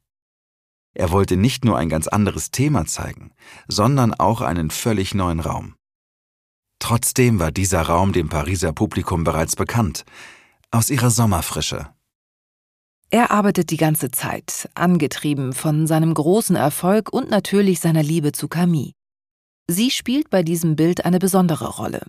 Er 0.94 1.12
wollte 1.12 1.36
nicht 1.36 1.66
nur 1.66 1.78
ein 1.78 1.90
ganz 1.90 2.08
anderes 2.08 2.52
Thema 2.52 2.86
zeigen, 2.86 3.32
sondern 3.68 4.14
auch 4.14 4.40
einen 4.40 4.70
völlig 4.70 5.14
neuen 5.14 5.42
Raum. 5.42 5.76
Trotzdem 6.88 7.40
war 7.40 7.52
dieser 7.52 7.82
Raum 7.82 8.14
dem 8.14 8.30
Pariser 8.30 8.72
Publikum 8.72 9.24
bereits 9.24 9.56
bekannt, 9.56 10.06
aus 10.70 10.92
ihrer 10.92 11.10
Sommerfrische. 11.10 11.90
Er 13.10 13.32
arbeitet 13.32 13.72
die 13.72 13.78
ganze 13.78 14.12
Zeit, 14.12 14.70
angetrieben 14.76 15.54
von 15.54 15.88
seinem 15.88 16.14
großen 16.14 16.56
Erfolg 16.56 17.12
und 17.12 17.32
natürlich 17.32 17.80
seiner 17.80 18.04
Liebe 18.04 18.34
zu 18.34 18.48
Camille. 18.48 18.92
Sie 19.68 19.90
spielt 19.90 20.30
bei 20.30 20.44
diesem 20.44 20.76
Bild 20.76 21.06
eine 21.06 21.18
besondere 21.18 21.78
Rolle. 21.78 22.06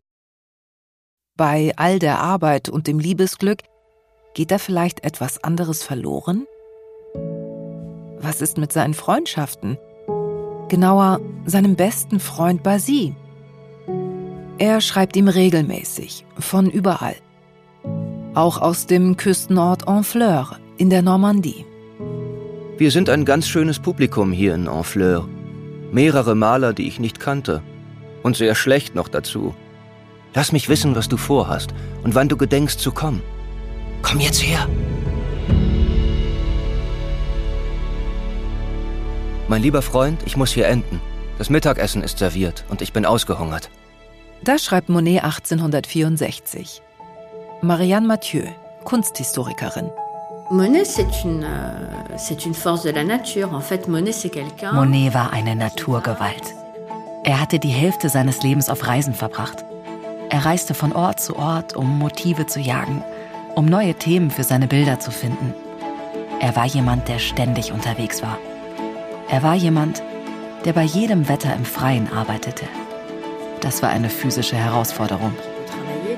Bei 1.38 1.72
all 1.76 1.98
der 1.98 2.20
Arbeit 2.20 2.68
und 2.68 2.86
dem 2.86 2.98
Liebesglück 2.98 3.62
geht 4.34 4.50
da 4.50 4.58
vielleicht 4.58 5.04
etwas 5.04 5.42
anderes 5.42 5.82
verloren? 5.82 6.44
Was 8.18 8.42
ist 8.42 8.58
mit 8.58 8.74
seinen 8.74 8.92
Freundschaften? 8.92 9.78
Genauer, 10.68 11.20
seinem 11.46 11.76
besten 11.76 12.20
Freund 12.20 12.62
Basile. 12.62 13.16
Er 14.58 14.80
schreibt 14.80 15.16
ihm 15.16 15.28
regelmäßig, 15.28 16.24
von 16.38 16.70
überall. 16.70 17.16
Auch 18.34 18.60
aus 18.60 18.86
dem 18.86 19.18
Küstenort 19.18 19.84
Honfleur 19.86 20.58
in 20.78 20.88
der 20.88 21.02
Normandie. 21.02 21.66
Wir 22.78 22.90
sind 22.90 23.10
ein 23.10 23.26
ganz 23.26 23.48
schönes 23.48 23.78
Publikum 23.78 24.32
hier 24.32 24.54
in 24.54 24.70
Honfleur. 24.70 25.28
Mehrere 25.92 26.34
Maler, 26.34 26.72
die 26.72 26.88
ich 26.88 26.98
nicht 26.98 27.20
kannte. 27.20 27.62
Und 28.22 28.36
sehr 28.36 28.54
schlecht 28.54 28.94
noch 28.94 29.08
dazu. 29.08 29.54
Lass 30.34 30.52
mich 30.52 30.70
wissen, 30.70 30.96
was 30.96 31.08
du 31.08 31.18
vorhast 31.18 31.74
und 32.02 32.14
wann 32.14 32.28
du 32.28 32.38
gedenkst 32.38 32.80
zu 32.80 32.92
kommen. 32.92 33.22
Komm 34.00 34.20
jetzt 34.20 34.42
her! 34.42 34.66
Mein 39.48 39.62
lieber 39.62 39.82
Freund, 39.82 40.22
ich 40.24 40.36
muss 40.36 40.52
hier 40.52 40.66
enden. 40.66 41.00
Das 41.36 41.50
Mittagessen 41.50 42.02
ist 42.02 42.18
serviert 42.18 42.64
und 42.68 42.80
ich 42.80 42.94
bin 42.94 43.04
ausgehungert. 43.04 43.70
Das 44.42 44.64
schreibt 44.64 44.88
Monet 44.88 45.24
1864. 45.24 46.82
Marianne 47.62 48.06
Mathieu, 48.06 48.44
Kunsthistorikerin. 48.84 49.90
Euh, 50.52 51.88
c'est 52.16 52.46
une 52.46 52.54
force 52.54 52.84
de 52.84 52.90
la 52.90 53.02
nature. 53.02 53.52
En 53.52 53.60
fait, 53.60 53.88
Monet, 53.88 54.12
c'est 54.12 54.30
quelqu'un. 54.30 54.72
Monet 54.72 55.12
war 55.12 55.32
eine 55.32 55.56
Naturgewalt. 55.56 56.54
Er 57.24 57.40
hatte 57.40 57.58
die 57.58 57.68
Hälfte 57.70 58.08
seines 58.08 58.42
Lebens 58.42 58.68
auf 58.68 58.86
Reisen 58.86 59.14
verbracht. 59.14 59.64
Er 60.30 60.44
reiste 60.44 60.74
von 60.74 60.92
Ort 60.92 61.20
zu 61.20 61.36
Ort, 61.36 61.74
um 61.74 61.98
Motive 61.98 62.46
zu 62.46 62.60
jagen, 62.60 63.02
um 63.56 63.66
neue 63.66 63.94
Themen 63.94 64.30
für 64.30 64.44
seine 64.44 64.68
Bilder 64.68 65.00
zu 65.00 65.10
finden. 65.10 65.52
Er 66.40 66.54
war 66.54 66.66
jemand, 66.66 67.08
der 67.08 67.18
ständig 67.18 67.72
unterwegs 67.72 68.22
war. 68.22 68.38
Er 69.28 69.42
war 69.42 69.54
jemand, 69.54 70.02
der 70.64 70.72
bei 70.72 70.82
jedem 70.84 71.28
Wetter 71.28 71.54
im 71.54 71.64
Freien 71.64 72.12
arbeitete. 72.12 72.66
Das 73.66 73.82
war 73.82 73.88
eine 73.88 74.08
physische 74.08 74.54
Herausforderung. 74.54 75.32
Ne. 75.32 76.16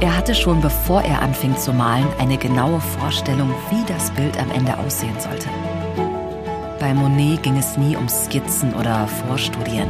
Er 0.00 0.16
hatte 0.16 0.32
schon 0.32 0.60
bevor 0.60 1.02
er 1.02 1.20
anfing 1.22 1.56
zu 1.56 1.72
malen 1.72 2.06
eine 2.20 2.36
genaue 2.36 2.80
Vorstellung, 2.80 3.52
wie 3.68 3.84
das 3.92 4.12
Bild 4.12 4.38
am 4.38 4.52
Ende 4.52 4.78
aussehen 4.78 5.18
sollte. 5.18 5.48
Bei 6.78 6.94
Monet 6.94 7.42
ging 7.42 7.56
es 7.56 7.76
nie 7.76 7.96
um 7.96 8.08
Skizzen 8.08 8.72
oder 8.74 9.08
Vorstudien. 9.26 9.88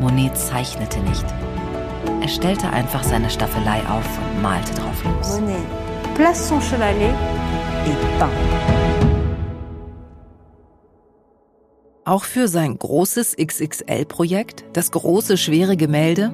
Monet 0.00 0.36
zeichnete 0.36 0.98
nicht. 0.98 1.45
Er 2.26 2.30
stellte 2.30 2.68
einfach 2.70 3.04
seine 3.04 3.30
Staffelei 3.30 3.78
auf 3.88 4.04
und 4.18 4.42
malte 4.42 4.74
drauf 4.74 5.04
los. 5.04 5.38
Monet 5.38 5.62
place 6.16 6.48
son 6.48 6.60
chevalet 6.60 7.14
et 7.86 8.18
peint. 8.18 8.32
Auch 12.04 12.24
für 12.24 12.48
sein 12.48 12.76
großes 12.76 13.36
XXL-Projekt, 13.36 14.64
das 14.72 14.90
große 14.90 15.36
schwere 15.36 15.76
Gemälde, 15.76 16.32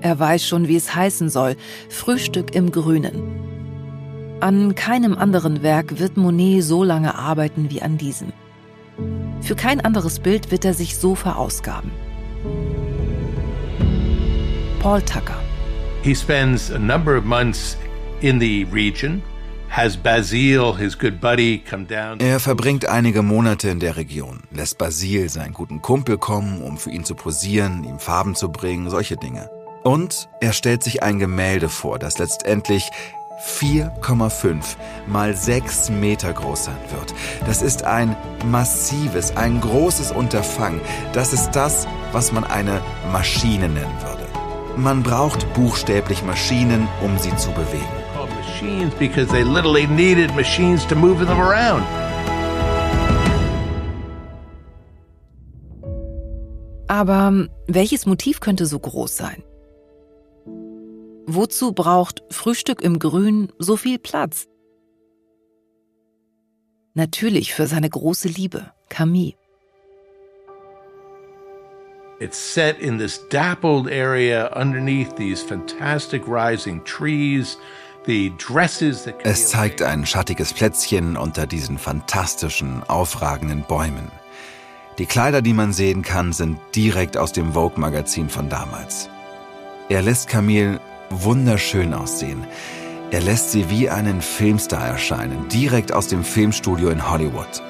er 0.00 0.18
weiß 0.18 0.44
schon, 0.44 0.66
wie 0.66 0.74
es 0.74 0.92
heißen 0.92 1.28
soll, 1.28 1.54
Frühstück 1.88 2.56
im 2.56 2.72
Grünen. 2.72 3.22
An 4.40 4.74
keinem 4.74 5.16
anderen 5.16 5.62
Werk 5.62 6.00
wird 6.00 6.16
Monet 6.16 6.64
so 6.64 6.82
lange 6.82 7.14
arbeiten 7.14 7.70
wie 7.70 7.80
an 7.80 7.96
diesem. 7.96 8.32
Für 9.40 9.54
kein 9.54 9.80
anderes 9.80 10.18
Bild 10.18 10.50
wird 10.50 10.64
er 10.64 10.74
sich 10.74 10.96
so 10.96 11.14
verausgaben. 11.14 11.92
Paul 14.80 15.02
Tucker. 15.02 15.38
He 16.02 16.14
spends 16.14 16.70
a 16.70 16.78
number 16.78 17.16
of 17.16 17.24
months 17.24 17.76
in 18.20 18.38
the 18.38 18.64
region, 18.72 19.22
has 19.68 19.96
Basil, 19.96 20.72
his 20.72 20.96
good 20.96 21.20
buddy, 21.20 21.58
come 21.58 21.86
down. 21.86 22.20
Er 22.20 22.38
verbringt 22.40 22.86
einige 22.86 23.22
Monate 23.22 23.68
in 23.68 23.80
der 23.80 23.96
Region, 23.96 24.40
lässt 24.50 24.78
Basil, 24.78 25.28
seinen 25.28 25.52
guten 25.52 25.82
Kumpel, 25.82 26.18
kommen, 26.18 26.62
um 26.62 26.78
für 26.78 26.90
ihn 26.90 27.04
zu 27.04 27.14
posieren, 27.14 27.84
ihm 27.84 27.98
Farben 27.98 28.34
zu 28.34 28.50
bringen, 28.50 28.88
solche 28.90 29.16
Dinge. 29.16 29.50
Und 29.82 30.28
er 30.40 30.52
stellt 30.52 30.82
sich 30.82 31.02
ein 31.02 31.18
Gemälde 31.18 31.68
vor, 31.68 31.98
das 31.98 32.18
letztendlich 32.18 32.90
4,5 33.40 34.76
mal 35.06 35.36
6 35.36 35.90
Meter 35.90 36.32
groß 36.32 36.64
sein 36.64 36.78
wird. 36.90 37.14
Das 37.46 37.62
ist 37.62 37.84
ein 37.84 38.16
massives, 38.46 39.36
ein 39.36 39.60
großes 39.60 40.10
Unterfangen. 40.10 40.80
Das 41.12 41.32
ist 41.32 41.50
das, 41.50 41.86
was 42.12 42.32
man 42.32 42.44
eine 42.44 42.80
Maschine 43.12 43.68
nennen 43.68 43.96
würde. 44.02 44.25
Man 44.76 45.02
braucht 45.02 45.50
buchstäblich 45.54 46.22
Maschinen, 46.22 46.86
um 47.02 47.16
sie 47.18 47.34
zu 47.36 47.50
bewegen. 47.52 47.88
Called 48.12 48.30
machines 48.36 48.94
because 48.98 49.26
they 49.32 49.42
literally 49.42 49.86
needed 49.86 50.34
machines 50.36 50.86
to 50.86 50.94
move 50.94 51.24
them 51.24 51.40
around. 51.40 51.82
Aber 56.88 57.48
welches 57.66 58.04
Motiv 58.04 58.40
könnte 58.40 58.66
so 58.66 58.78
groß 58.78 59.16
sein? 59.16 59.42
Wozu 61.26 61.72
braucht 61.72 62.22
Frühstück 62.30 62.82
im 62.82 62.98
Grün 62.98 63.52
so 63.58 63.76
viel 63.76 63.98
Platz? 63.98 64.46
Natürlich 66.94 67.54
für 67.54 67.66
seine 67.66 67.88
große 67.88 68.28
Liebe, 68.28 68.72
Camille. 68.88 69.34
It's 72.18 72.38
set 72.38 72.78
in 72.78 72.96
this 72.96 73.18
dappled 73.28 73.88
area 73.88 74.50
underneath 74.56 75.16
these 75.16 75.42
fantastic 75.42 76.26
rising 76.26 76.82
trees. 76.84 77.58
Es 79.24 79.48
zeigt 79.48 79.82
ein 79.82 80.06
schattiges 80.06 80.52
Plätzchen 80.52 81.16
unter 81.16 81.48
diesen 81.48 81.76
fantastischen, 81.76 82.84
aufragenden 82.84 83.64
Bäumen. 83.64 84.12
Die 84.98 85.06
Kleider, 85.06 85.42
die 85.42 85.52
man 85.52 85.72
sehen 85.72 86.02
kann, 86.02 86.32
sind 86.32 86.60
direkt 86.76 87.16
aus 87.16 87.32
dem 87.32 87.52
Vogue-Magazin 87.52 88.28
von 88.28 88.48
damals. 88.48 89.10
Er 89.88 90.02
lässt 90.02 90.28
Camille 90.28 90.80
wunderschön 91.10 91.92
aussehen. 91.92 92.46
Er 93.10 93.22
lässt 93.22 93.50
sie 93.50 93.68
wie 93.70 93.90
einen 93.90 94.22
Filmstar 94.22 94.86
erscheinen, 94.86 95.48
direkt 95.48 95.92
aus 95.92 96.06
dem 96.06 96.22
Filmstudio 96.22 96.90
in 96.90 97.10
Hollywood. 97.10 97.60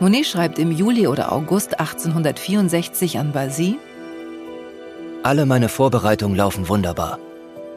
Monet 0.00 0.26
schreibt 0.26 0.58
im 0.58 0.72
Juli 0.72 1.06
oder 1.06 1.30
August 1.30 1.78
1864 1.78 3.18
an 3.18 3.32
Basy, 3.32 3.78
Alle 5.22 5.44
meine 5.44 5.68
Vorbereitungen 5.68 6.38
laufen 6.38 6.70
wunderbar. 6.70 7.18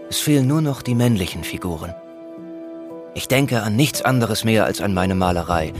Es 0.09 0.19
fehlen 0.19 0.47
nur 0.47 0.61
noch 0.61 0.81
die 0.81 0.95
männlichen 0.95 1.43
Figuren. 1.43 1.93
Ich 3.13 3.27
denke 3.27 3.61
an 3.61 3.75
nichts 3.75 4.03
anderes 4.03 4.45
mehr 4.45 4.63
als 4.63 4.79
an 4.79 4.93
meine 4.93 5.15
Malerei. 5.15 5.73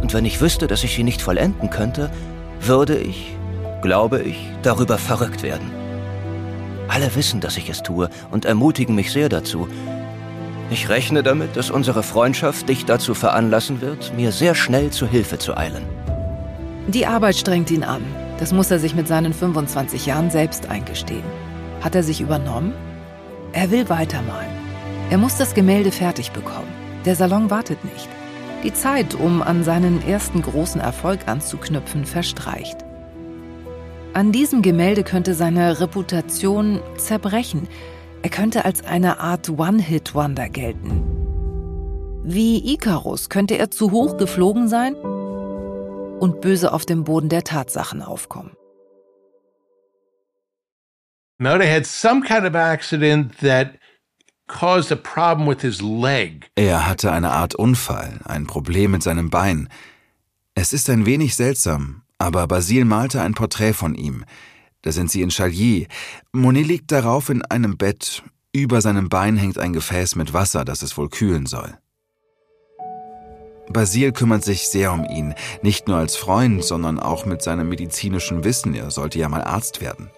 Und 0.00 0.14
wenn 0.14 0.24
ich 0.24 0.40
wüsste, 0.40 0.68
dass 0.68 0.84
ich 0.84 0.94
sie 0.94 1.02
nicht 1.02 1.20
vollenden 1.20 1.70
könnte, 1.70 2.08
würde 2.60 2.96
ich, 2.96 3.34
glaube 3.82 4.22
ich, 4.22 4.36
darüber 4.62 4.96
verrückt 4.96 5.42
werden. 5.42 5.72
Alle 6.86 7.16
wissen, 7.16 7.40
dass 7.40 7.56
ich 7.56 7.68
es 7.68 7.82
tue 7.82 8.10
und 8.30 8.44
ermutigen 8.44 8.94
mich 8.94 9.10
sehr 9.10 9.28
dazu. 9.28 9.66
Ich 10.70 10.88
rechne 10.88 11.22
damit, 11.22 11.56
dass 11.56 11.70
unsere 11.70 12.02
Freundschaft 12.02 12.68
dich 12.68 12.84
dazu 12.84 13.14
veranlassen 13.14 13.80
wird, 13.80 14.14
mir 14.16 14.32
sehr 14.32 14.54
schnell 14.54 14.90
zu 14.90 15.06
Hilfe 15.06 15.38
zu 15.38 15.56
eilen. 15.56 15.84
die 16.88 17.06
Arbeit 17.06 17.36
strengt 17.36 17.70
ihn 17.70 17.84
an. 17.84 18.02
Das 18.38 18.52
muss 18.52 18.70
er 18.70 18.78
sich 18.78 18.94
mit 18.94 19.06
seinen 19.06 19.32
25 19.32 20.06
Jahren 20.06 20.30
selbst 20.30 20.68
eingestehen. 20.68 21.24
Hat 21.80 21.94
er 21.94 22.02
sich 22.02 22.20
übernommen? 22.20 22.72
Er 23.52 23.70
will 23.70 23.88
weitermalen. 23.88 24.50
Er 25.10 25.18
muss 25.18 25.36
das 25.36 25.54
Gemälde 25.54 25.92
fertig 25.92 26.32
bekommen. 26.32 26.68
Der 27.04 27.14
Salon 27.14 27.50
wartet 27.50 27.84
nicht. 27.84 28.08
Die 28.64 28.72
Zeit, 28.72 29.14
um 29.14 29.42
an 29.42 29.62
seinen 29.62 30.02
ersten 30.06 30.42
großen 30.42 30.80
Erfolg 30.80 31.20
anzuknüpfen, 31.26 32.06
verstreicht. 32.06 32.78
An 34.14 34.32
diesem 34.32 34.62
Gemälde 34.62 35.04
könnte 35.04 35.34
seine 35.34 35.80
Reputation 35.80 36.80
zerbrechen. 36.96 37.68
Er 38.24 38.30
könnte 38.30 38.64
als 38.64 38.82
eine 38.82 39.20
Art 39.20 39.50
One-Hit-Wonder 39.50 40.48
gelten. 40.48 41.02
Wie 42.24 42.72
Icarus 42.72 43.28
könnte 43.28 43.58
er 43.58 43.70
zu 43.70 43.90
hoch 43.90 44.16
geflogen 44.16 44.66
sein 44.66 44.94
und 44.94 46.40
böse 46.40 46.72
auf 46.72 46.86
dem 46.86 47.04
Boden 47.04 47.28
der 47.28 47.44
Tatsachen 47.44 48.00
aufkommen. 48.00 48.52
Monet 51.36 51.68
had 51.68 51.84
some 51.84 52.22
kind 52.22 52.46
of 52.46 52.54
accident 52.54 53.36
that 53.40 53.74
caused 54.46 54.90
a 54.90 54.96
problem 54.96 55.46
with 55.46 55.60
his 55.60 55.82
leg. 55.82 56.46
Er 56.54 56.88
hatte 56.88 57.12
eine 57.12 57.30
Art 57.30 57.54
Unfall, 57.54 58.20
ein 58.24 58.46
Problem 58.46 58.92
mit 58.92 59.02
seinem 59.02 59.28
Bein. 59.28 59.68
Es 60.54 60.72
ist 60.72 60.88
ein 60.88 61.04
wenig 61.04 61.36
seltsam, 61.36 62.04
aber 62.16 62.46
Basile 62.46 62.86
malte 62.86 63.20
ein 63.20 63.34
Porträt 63.34 63.74
von 63.74 63.94
ihm. 63.94 64.24
Da 64.84 64.92
sind 64.92 65.10
sie 65.10 65.22
in 65.22 65.30
Chailly. 65.30 65.88
Monet 66.32 66.66
liegt 66.66 66.92
darauf 66.92 67.30
in 67.30 67.42
einem 67.42 67.78
Bett. 67.78 68.22
Über 68.52 68.82
seinem 68.82 69.08
Bein 69.08 69.38
hängt 69.38 69.58
ein 69.58 69.72
Gefäß 69.72 70.14
mit 70.14 70.34
Wasser, 70.34 70.66
das 70.66 70.82
es 70.82 70.98
wohl 70.98 71.08
kühlen 71.08 71.46
soll. 71.46 71.78
Basile 73.70 74.12
kümmert 74.12 74.44
sich 74.44 74.68
sehr 74.68 74.92
um 74.92 75.06
ihn, 75.06 75.34
nicht 75.62 75.88
nur 75.88 75.96
als 75.96 76.16
Freund, 76.16 76.62
sondern 76.62 77.00
auch 77.00 77.24
mit 77.24 77.40
seinem 77.40 77.70
medizinischen 77.70 78.44
Wissen. 78.44 78.74
Er 78.74 78.90
sollte 78.90 79.18
ja 79.18 79.30
mal 79.30 79.42
Arzt 79.42 79.80
werden. 79.80 80.10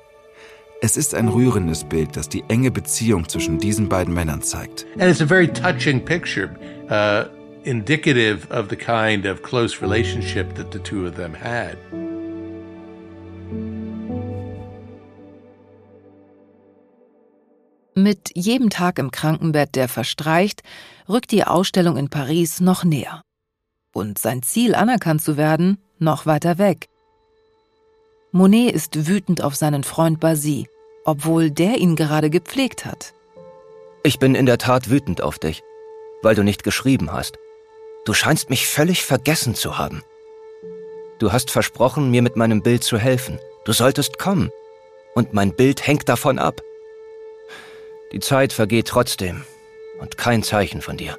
Es 0.82 0.96
ist 0.96 1.14
ein 1.14 1.28
rührendes 1.28 1.84
Bild, 1.84 2.16
das 2.16 2.28
die 2.28 2.42
enge 2.48 2.72
Beziehung 2.72 3.28
zwischen 3.28 3.58
diesen 3.58 3.88
beiden 3.88 4.12
Männern 4.12 4.42
zeigt. 4.42 4.84
And 4.98 5.08
it's 5.08 5.22
a 5.22 5.26
very 5.26 5.46
touching 5.46 6.04
picture, 6.04 6.50
uh, 6.90 7.30
indicative 7.62 8.50
of 8.50 8.66
the 8.68 8.76
kind 8.76 9.26
of 9.26 9.42
close 9.42 9.80
relationship 9.80 10.56
that 10.56 10.72
the 10.72 10.80
two 10.80 11.06
of 11.06 11.14
them 11.14 11.32
had. 11.32 11.76
Mit 18.06 18.30
jedem 18.36 18.70
Tag 18.70 19.00
im 19.00 19.10
Krankenbett, 19.10 19.74
der 19.74 19.88
verstreicht, 19.88 20.62
rückt 21.08 21.32
die 21.32 21.42
Ausstellung 21.42 21.96
in 21.96 22.08
Paris 22.08 22.60
noch 22.60 22.84
näher. 22.84 23.22
Und 23.92 24.16
sein 24.20 24.44
Ziel, 24.44 24.76
anerkannt 24.76 25.22
zu 25.22 25.36
werden, 25.36 25.78
noch 25.98 26.24
weiter 26.24 26.56
weg. 26.56 26.86
Monet 28.30 28.72
ist 28.72 29.08
wütend 29.08 29.42
auf 29.42 29.56
seinen 29.56 29.82
Freund 29.82 30.20
Basile, 30.20 30.66
obwohl 31.04 31.50
der 31.50 31.78
ihn 31.78 31.96
gerade 31.96 32.30
gepflegt 32.30 32.84
hat. 32.84 33.12
Ich 34.04 34.20
bin 34.20 34.36
in 34.36 34.46
der 34.46 34.58
Tat 34.58 34.88
wütend 34.88 35.20
auf 35.20 35.40
dich, 35.40 35.64
weil 36.22 36.36
du 36.36 36.44
nicht 36.44 36.62
geschrieben 36.62 37.12
hast. 37.12 37.36
Du 38.04 38.14
scheinst 38.14 38.50
mich 38.50 38.68
völlig 38.68 39.02
vergessen 39.02 39.56
zu 39.56 39.78
haben. 39.78 40.00
Du 41.18 41.32
hast 41.32 41.50
versprochen, 41.50 42.12
mir 42.12 42.22
mit 42.22 42.36
meinem 42.36 42.62
Bild 42.62 42.84
zu 42.84 42.98
helfen. 42.98 43.40
Du 43.64 43.72
solltest 43.72 44.20
kommen. 44.20 44.52
Und 45.16 45.32
mein 45.32 45.56
Bild 45.56 45.84
hängt 45.84 46.08
davon 46.08 46.38
ab. 46.38 46.60
Die 48.12 48.20
Zeit 48.20 48.52
vergeht 48.52 48.88
trotzdem 48.88 49.44
und 50.00 50.16
kein 50.16 50.42
Zeichen 50.42 50.80
von 50.80 50.96
dir. 50.96 51.16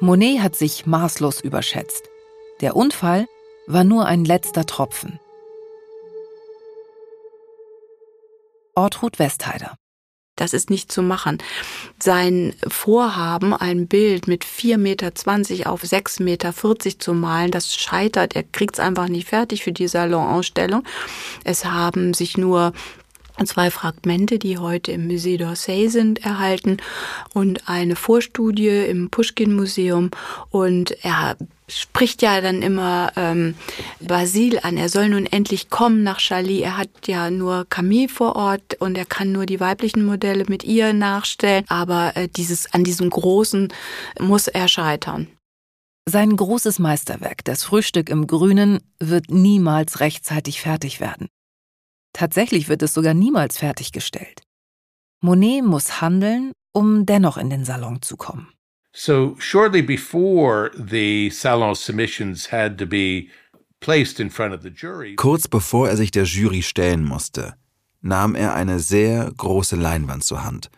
Monet 0.00 0.40
hat 0.40 0.54
sich 0.54 0.86
maßlos 0.86 1.40
überschätzt. 1.40 2.08
Der 2.60 2.76
Unfall 2.76 3.26
war 3.66 3.84
nur 3.84 4.06
ein 4.06 4.24
letzter 4.24 4.64
Tropfen. 4.64 5.18
Ortrud 8.74 9.18
Westheider 9.18 9.76
das 10.38 10.52
ist 10.52 10.70
nicht 10.70 10.90
zu 10.90 11.02
machen. 11.02 11.38
Sein 11.98 12.54
Vorhaben, 12.66 13.52
ein 13.52 13.88
Bild 13.88 14.28
mit 14.28 14.44
4,20 14.44 14.78
Meter 14.78 15.72
auf 15.72 15.82
6,40 15.82 16.22
Meter 16.22 16.54
zu 16.98 17.12
malen, 17.12 17.50
das 17.50 17.74
scheitert. 17.74 18.36
Er 18.36 18.44
kriegt 18.44 18.74
es 18.74 18.80
einfach 18.80 19.08
nicht 19.08 19.28
fertig 19.28 19.64
für 19.64 19.72
die 19.72 19.88
Salonausstellung. 19.88 20.84
Es 21.44 21.64
haben 21.64 22.14
sich 22.14 22.38
nur 22.38 22.72
zwei 23.46 23.70
Fragmente, 23.70 24.38
die 24.38 24.58
heute 24.58 24.92
im 24.92 25.08
Musée 25.08 25.38
d'Orsay 25.38 25.88
sind, 25.88 26.24
erhalten 26.24 26.78
und 27.34 27.68
eine 27.68 27.96
Vorstudie 27.96 28.68
im 28.68 29.10
Pushkin-Museum. 29.10 30.10
Und 30.50 30.96
er 31.04 31.36
spricht 31.68 32.22
ja 32.22 32.40
dann 32.40 32.62
immer 32.62 33.12
ähm, 33.16 33.54
Basil 34.00 34.58
an. 34.62 34.76
Er 34.76 34.88
soll 34.88 35.10
nun 35.10 35.26
endlich 35.26 35.70
kommen 35.70 36.02
nach 36.02 36.18
Charlie. 36.18 36.62
Er 36.62 36.76
hat 36.76 36.88
ja 37.06 37.30
nur 37.30 37.66
Camille 37.68 38.08
vor 38.08 38.36
Ort 38.36 38.74
und 38.80 38.96
er 38.96 39.04
kann 39.04 39.32
nur 39.32 39.46
die 39.46 39.60
weiblichen 39.60 40.04
Modelle 40.04 40.44
mit 40.48 40.64
ihr 40.64 40.92
nachstellen. 40.92 41.64
Aber 41.68 42.16
äh, 42.16 42.28
dieses 42.28 42.72
an 42.72 42.84
diesem 42.84 43.10
Großen 43.10 43.68
muss 44.18 44.48
er 44.48 44.68
scheitern. 44.68 45.28
Sein 46.08 46.34
großes 46.34 46.78
Meisterwerk, 46.78 47.44
das 47.44 47.64
Frühstück 47.64 48.08
im 48.08 48.26
Grünen, 48.26 48.80
wird 48.98 49.30
niemals 49.30 50.00
rechtzeitig 50.00 50.62
fertig 50.62 51.00
werden. 51.00 51.28
Tatsächlich 52.12 52.68
wird 52.68 52.82
es 52.82 52.94
sogar 52.94 53.14
niemals 53.14 53.58
fertiggestellt. 53.58 54.42
Monet 55.20 55.64
muss 55.64 56.00
handeln, 56.00 56.52
um 56.72 57.06
dennoch 57.06 57.36
in 57.36 57.50
den 57.50 57.64
Salon 57.64 58.02
zu 58.02 58.16
kommen. 58.16 58.48
So 58.92 59.36
shortly 59.38 59.82
before 59.82 60.70
the 60.74 61.30
salon 61.30 61.74
submissions 61.74 62.50
had 62.50 62.78
to 62.78 62.86
be 62.86 63.28
placed 63.80 64.18
in 64.18 64.30
front 64.30 64.54
of 64.54 64.62
the 64.62 64.70
jury. 64.70 65.14
Kurz 65.16 65.46
bevor 65.46 65.88
er 65.88 65.96
sich 65.96 66.10
der 66.10 66.24
Jury 66.24 66.62
stellen 66.62 67.04
musste, 67.04 67.54
nahm 68.00 68.34
er 68.34 68.54
eine 68.54 68.80
sehr 68.80 69.30
große 69.36 69.76
Leinwand 69.76 70.24
zur 70.24 70.44
Hand, 70.44 70.70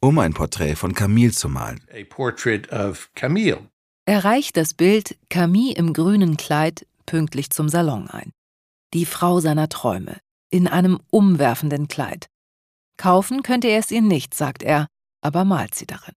um 0.00 0.18
ein 0.18 0.34
Porträt 0.34 0.76
von 0.76 0.94
Camille 0.94 1.32
zu 1.32 1.48
malen. 1.48 1.80
A 1.92 2.04
portrait 2.04 2.70
of 2.72 3.10
Camille. 3.14 3.68
Er 4.04 4.24
reicht 4.24 4.56
das 4.56 4.74
Bild 4.74 5.16
Camille 5.28 5.74
im 5.74 5.92
grünen 5.92 6.36
Kleid 6.36 6.86
pünktlich 7.06 7.50
zum 7.50 7.68
Salon 7.68 8.08
ein. 8.08 8.32
Die 8.94 9.06
Frau 9.06 9.40
seiner 9.40 9.68
Träume, 9.68 10.18
in 10.52 10.68
einem 10.68 11.00
umwerfenden 11.10 11.88
Kleid. 11.88 12.26
Kaufen 12.96 13.42
könnte 13.42 13.68
er 13.68 13.80
es 13.80 13.90
ihr 13.90 14.02
nicht, 14.02 14.34
sagt 14.34 14.62
er, 14.62 14.86
aber 15.22 15.44
malt 15.44 15.74
sie 15.74 15.86
darin. 15.86 16.14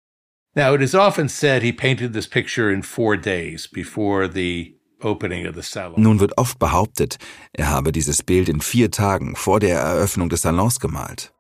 Now, 0.56 0.74
it 0.74 0.82
is 0.82 0.96
often 0.96 1.28
said 1.28 1.64
he 1.64 1.74
painted 1.74 2.14
this 2.14 2.28
picture 2.28 2.72
in 2.72 2.84
four 2.84 3.18
days 3.18 3.68
before 3.68 4.30
the 4.32 4.78
opening 5.02 5.48
of 5.48 5.56
the 5.56 5.62
salon. 5.62 6.02
Nun 6.02 6.20
wird 6.20 6.38
oft 6.38 6.60
behauptet, 6.60 7.18
er 7.54 7.70
habe 7.70 7.92
dieses 7.92 8.24
Bild 8.24 8.48
in 8.48 8.62
vier 8.62 8.92
Tagen 8.92 9.36
vor 9.36 9.60
der 9.60 9.80
Eröffnung 9.80 10.30
des 10.30 10.44
Salons 10.44 10.80
gemalt. 10.80 11.34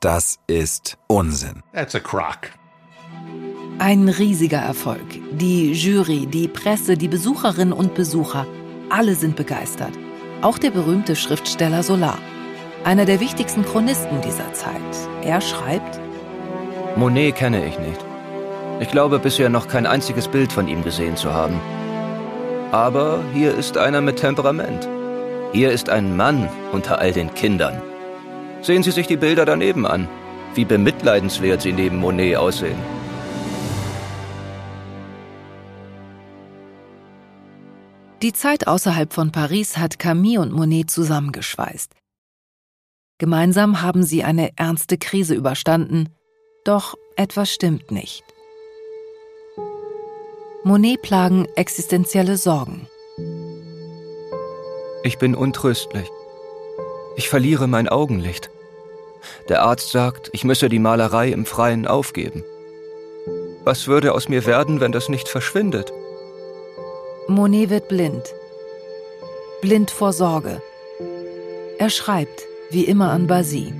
Das 0.00 0.38
ist 0.46 0.96
Unsinn. 1.08 1.62
That's 1.74 1.94
a 1.94 2.00
crock. 2.00 2.50
Ein 3.78 4.08
riesiger 4.08 4.58
Erfolg. 4.58 5.06
Die 5.32 5.72
Jury, 5.72 6.26
die 6.26 6.48
Presse, 6.48 6.96
die 6.96 7.08
Besucherinnen 7.08 7.72
und 7.72 7.94
Besucher, 7.94 8.46
alle 8.90 9.14
sind 9.14 9.36
begeistert. 9.36 9.92
Auch 10.40 10.56
der 10.56 10.70
berühmte 10.70 11.16
Schriftsteller 11.16 11.82
Solar, 11.82 12.18
einer 12.84 13.04
der 13.04 13.18
wichtigsten 13.18 13.64
Chronisten 13.64 14.20
dieser 14.20 14.52
Zeit. 14.52 14.80
Er 15.22 15.40
schreibt: 15.40 15.98
Monet 16.94 17.34
kenne 17.34 17.66
ich 17.66 17.76
nicht. 17.80 17.98
Ich 18.78 18.88
glaube 18.88 19.18
bisher 19.18 19.48
noch 19.48 19.66
kein 19.66 19.84
einziges 19.84 20.28
Bild 20.28 20.52
von 20.52 20.68
ihm 20.68 20.84
gesehen 20.84 21.16
zu 21.16 21.32
haben. 21.32 21.60
Aber 22.70 23.20
hier 23.34 23.52
ist 23.52 23.78
einer 23.78 24.00
mit 24.00 24.18
Temperament. 24.18 24.88
Hier 25.52 25.72
ist 25.72 25.90
ein 25.90 26.16
Mann 26.16 26.48
unter 26.70 27.00
all 27.00 27.10
den 27.12 27.34
Kindern. 27.34 27.82
Sehen 28.62 28.84
Sie 28.84 28.92
sich 28.92 29.08
die 29.08 29.16
Bilder 29.16 29.44
daneben 29.44 29.86
an, 29.86 30.08
wie 30.54 30.64
bemitleidenswert 30.64 31.62
sie 31.62 31.72
neben 31.72 31.96
Monet 31.96 32.36
aussehen. 32.36 32.78
Die 38.20 38.32
Zeit 38.32 38.66
außerhalb 38.66 39.12
von 39.12 39.30
Paris 39.30 39.78
hat 39.78 40.00
Camille 40.00 40.40
und 40.40 40.52
Monet 40.52 40.90
zusammengeschweißt. 40.90 41.92
Gemeinsam 43.18 43.80
haben 43.80 44.02
sie 44.02 44.24
eine 44.24 44.50
ernste 44.56 44.98
Krise 44.98 45.34
überstanden, 45.34 46.08
doch 46.64 46.96
etwas 47.16 47.52
stimmt 47.52 47.92
nicht. 47.92 48.24
Monet 50.64 51.02
plagen 51.02 51.46
existenzielle 51.54 52.36
Sorgen. 52.36 52.88
Ich 55.04 55.18
bin 55.18 55.36
untröstlich. 55.36 56.08
Ich 57.16 57.28
verliere 57.28 57.68
mein 57.68 57.88
Augenlicht. 57.88 58.50
Der 59.48 59.62
Arzt 59.62 59.92
sagt, 59.92 60.28
ich 60.32 60.42
müsse 60.42 60.68
die 60.68 60.80
Malerei 60.80 61.30
im 61.30 61.46
Freien 61.46 61.86
aufgeben. 61.86 62.42
Was 63.62 63.86
würde 63.86 64.12
aus 64.12 64.28
mir 64.28 64.44
werden, 64.44 64.80
wenn 64.80 64.92
das 64.92 65.08
nicht 65.08 65.28
verschwindet? 65.28 65.92
Monet 67.30 67.68
wird 67.68 67.88
blind. 67.88 68.34
Blind 69.60 69.90
vor 69.90 70.14
Sorge. 70.14 70.62
Er 71.78 71.90
schreibt, 71.90 72.46
wie 72.70 72.84
immer 72.84 73.10
an 73.10 73.26
Basile. 73.26 73.74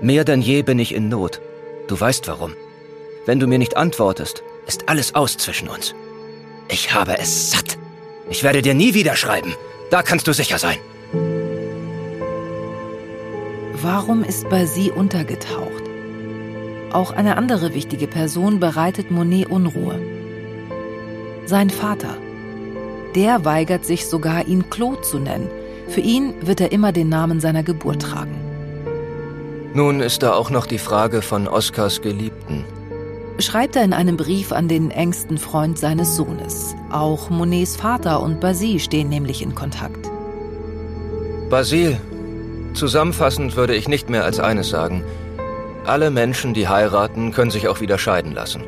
Mehr 0.00 0.24
denn 0.24 0.40
je 0.40 0.62
bin 0.62 0.78
ich 0.78 0.94
in 0.94 1.08
Not. 1.08 1.40
Du 1.88 2.00
weißt 2.00 2.28
warum. 2.28 2.54
Wenn 3.26 3.40
du 3.40 3.48
mir 3.48 3.58
nicht 3.58 3.76
antwortest, 3.76 4.44
ist 4.68 4.88
alles 4.88 5.16
aus 5.16 5.36
zwischen 5.36 5.68
uns. 5.68 5.96
Ich 6.68 6.94
habe 6.94 7.18
es 7.18 7.50
satt. 7.50 7.76
Ich 8.30 8.44
werde 8.44 8.62
dir 8.62 8.74
nie 8.74 8.94
wieder 8.94 9.16
schreiben. 9.16 9.52
Da 9.90 10.04
kannst 10.04 10.28
du 10.28 10.32
sicher 10.32 10.58
sein. 10.58 10.78
Warum 13.82 14.22
ist 14.22 14.48
Basile 14.48 14.92
untergetaucht? 14.92 15.82
Auch 16.92 17.10
eine 17.10 17.36
andere 17.36 17.74
wichtige 17.74 18.06
Person 18.06 18.60
bereitet 18.60 19.10
Monet 19.10 19.50
Unruhe. 19.50 20.19
Sein 21.50 21.68
Vater. 21.68 22.16
Der 23.16 23.44
weigert 23.44 23.84
sich 23.84 24.06
sogar, 24.06 24.46
ihn 24.46 24.70
Claude 24.70 25.00
zu 25.00 25.18
nennen. 25.18 25.48
Für 25.88 26.00
ihn 26.00 26.32
wird 26.42 26.60
er 26.60 26.70
immer 26.70 26.92
den 26.92 27.08
Namen 27.08 27.40
seiner 27.40 27.64
Geburt 27.64 28.02
tragen. 28.02 28.36
Nun 29.74 29.98
ist 29.98 30.22
da 30.22 30.34
auch 30.34 30.50
noch 30.50 30.66
die 30.66 30.78
Frage 30.78 31.22
von 31.22 31.48
Oskars 31.48 32.02
Geliebten 32.02 32.64
schreibt 33.38 33.74
er 33.74 33.84
in 33.84 33.94
einem 33.94 34.18
Brief 34.18 34.52
an 34.52 34.68
den 34.68 34.90
engsten 34.90 35.38
Freund 35.38 35.78
seines 35.78 36.14
Sohnes. 36.14 36.76
Auch 36.92 37.30
Monets 37.30 37.74
Vater 37.74 38.20
und 38.20 38.38
Basile 38.38 38.78
stehen 38.78 39.08
nämlich 39.08 39.40
in 39.40 39.54
Kontakt. 39.54 40.10
Basile, 41.48 41.98
zusammenfassend 42.74 43.56
würde 43.56 43.74
ich 43.74 43.88
nicht 43.88 44.10
mehr 44.10 44.24
als 44.24 44.40
eines 44.40 44.68
sagen. 44.68 45.02
Alle 45.86 46.10
Menschen, 46.10 46.52
die 46.52 46.68
heiraten, 46.68 47.32
können 47.32 47.50
sich 47.50 47.66
auch 47.66 47.80
wieder 47.80 47.96
scheiden 47.96 48.34
lassen. 48.34 48.62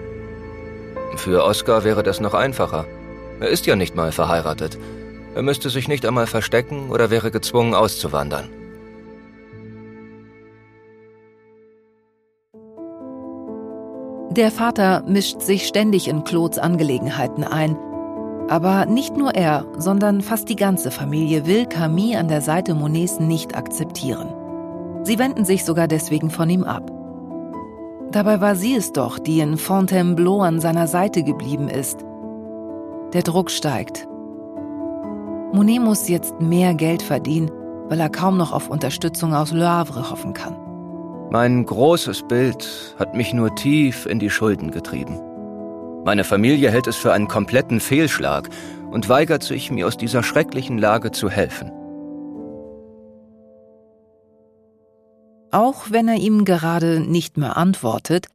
Für 1.16 1.44
Oskar 1.44 1.85
wäre 1.85 2.03
das 2.03 2.20
noch 2.20 2.35
einfacher. 2.35 2.87
Er 3.40 3.48
ist 3.48 3.66
ja 3.66 3.77
nicht 3.77 3.94
mal 3.94 4.12
verheiratet. 4.12 4.79
Er 5.35 5.42
müsste 5.42 5.70
sich 5.70 5.88
nicht 5.88 6.05
einmal 6.07 6.27
verstecken 6.27 6.90
oder 6.90 7.11
wäre 7.11 7.31
gezwungen 7.31 7.75
auszuwandern. 7.75 8.48
Der 14.31 14.51
Vater 14.51 15.05
mischt 15.07 15.42
sich 15.42 15.66
ständig 15.66 16.09
in 16.09 16.25
Claudes 16.25 16.59
Angelegenheiten 16.59 17.44
ein. 17.44 17.77
Aber 18.48 18.87
nicht 18.87 19.16
nur 19.16 19.35
er, 19.35 19.66
sondern 19.77 20.22
fast 20.22 20.48
die 20.48 20.57
ganze 20.57 20.90
Familie 20.90 21.46
will 21.46 21.66
Camille 21.66 22.18
an 22.18 22.29
der 22.29 22.40
Seite 22.40 22.75
Monets 22.75 23.20
nicht 23.20 23.55
akzeptieren. 23.55 24.33
Sie 25.05 25.18
wenden 25.18 25.44
sich 25.44 25.64
sogar 25.64 25.88
deswegen 25.88 26.31
von 26.31 26.48
ihm 26.48 26.64
ab. 26.64 27.02
Dabei 28.12 28.42
war 28.42 28.57
sie 28.57 28.75
es 28.75 28.92
doch, 28.92 29.18
die 29.18 29.40
in 29.40 29.57
Fontainebleau 29.57 30.42
an 30.42 30.61
seiner 30.61 30.87
Seite 30.87 31.22
geblieben 31.22 31.68
ist. 31.68 32.05
Der 33.14 33.22
Druck 33.22 33.51
steigt. 33.51 34.07
Monet 35.55 35.81
muss 35.81 36.09
jetzt 36.09 36.38
mehr 36.38 36.75
Geld 36.75 37.03
verdienen, 37.03 37.51
weil 37.88 38.01
er 38.01 38.11
kaum 38.11 38.37
noch 38.37 38.53
auf 38.53 38.68
Unterstützung 38.68 39.35
aus 39.35 39.53
Le 39.53 39.66
Havre 39.66 40.11
hoffen 40.11 40.35
kann. 40.35 40.57
Mein 41.31 41.64
großes 41.64 42.29
Bild 42.29 42.94
hat 42.98 43.14
mich 43.14 43.33
nur 43.33 43.55
tief 43.55 44.05
in 44.05 44.18
die 44.18 44.31
Schulden 44.31 44.70
getrieben. 44.70 45.18
Meine 46.05 46.25
Familie 46.25 46.70
hält 46.70 46.87
es 46.87 46.96
für 46.96 47.14
einen 47.14 47.29
kompletten 47.29 47.81
Fehlschlag 47.81 48.51
und 48.90 49.09
weigert 49.09 49.42
sich, 49.42 49.70
mir 49.70 49.87
aus 49.87 49.96
dieser 49.96 50.22
schrecklichen 50.22 50.77
Lage 50.77 51.12
zu 51.12 51.31
helfen. 51.31 51.72
Auch 55.53 55.91
wenn 55.91 56.09
er 56.09 56.17
ihm 56.17 56.47
gerade 56.47 56.99
nicht 56.99 57.37
mehr 57.37 57.57
antwortet, 57.59 58.27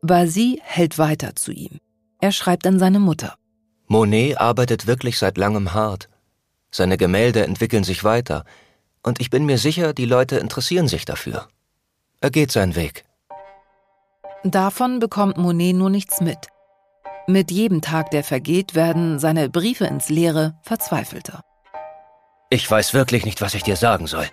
Basy 0.00 0.60
hält 0.62 0.98
weiter 0.98 1.36
zu 1.36 1.52
ihm. 1.52 1.78
Er 2.20 2.32
schreibt 2.32 2.66
an 2.66 2.78
seine 2.78 3.00
Mutter. 3.00 3.34
Monet 3.86 4.38
arbeitet 4.38 4.86
wirklich 4.86 5.18
seit 5.18 5.36
langem 5.36 5.74
hart. 5.74 6.08
Seine 6.70 6.96
Gemälde 6.96 7.44
entwickeln 7.44 7.84
sich 7.84 8.02
weiter, 8.02 8.44
und 9.02 9.20
ich 9.20 9.28
bin 9.28 9.44
mir 9.44 9.58
sicher, 9.58 9.92
die 9.92 10.06
Leute 10.06 10.38
interessieren 10.38 10.88
sich 10.88 11.04
dafür. 11.04 11.48
Er 12.22 12.30
geht 12.30 12.50
seinen 12.50 12.74
Weg. 12.74 13.04
Davon 14.42 14.98
bekommt 14.98 15.36
Monet 15.36 15.76
nur 15.76 15.90
nichts 15.90 16.22
mit. 16.22 16.48
Mit 17.26 17.50
jedem 17.50 17.82
Tag, 17.82 18.10
der 18.10 18.24
vergeht, 18.24 18.74
werden 18.74 19.18
seine 19.18 19.50
Briefe 19.50 19.84
ins 19.84 20.08
Leere 20.08 20.58
verzweifelter. 20.62 21.42
Ich 22.48 22.70
weiß 22.70 22.94
wirklich 22.94 23.26
nicht, 23.26 23.42
was 23.42 23.54
ich 23.54 23.62
dir 23.62 23.76
sagen 23.76 24.06
soll. 24.06 24.28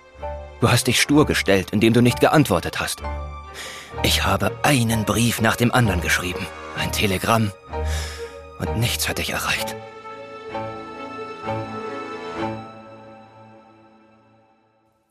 Du 0.61 0.69
hast 0.69 0.85
dich 0.85 1.01
stur 1.01 1.25
gestellt, 1.25 1.71
indem 1.71 1.91
du 1.91 2.01
nicht 2.01 2.19
geantwortet 2.19 2.79
hast. 2.79 3.01
Ich 4.03 4.23
habe 4.23 4.51
einen 4.63 5.05
Brief 5.05 5.41
nach 5.41 5.55
dem 5.55 5.71
anderen 5.71 6.01
geschrieben, 6.01 6.45
ein 6.77 6.91
Telegramm, 6.91 7.51
und 8.59 8.77
nichts 8.77 9.09
hat 9.09 9.17
dich 9.17 9.31
erreicht. 9.31 9.75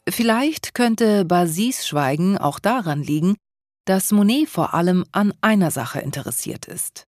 Vielleicht 0.08 0.74
könnte 0.74 1.24
Basis 1.24 1.86
Schweigen 1.86 2.38
auch 2.38 2.60
daran 2.60 3.02
liegen, 3.02 3.36
dass 3.86 4.12
Monet 4.12 4.48
vor 4.48 4.72
allem 4.72 5.04
an 5.10 5.34
einer 5.40 5.72
Sache 5.72 5.98
interessiert 5.98 6.66
ist. 6.66 7.04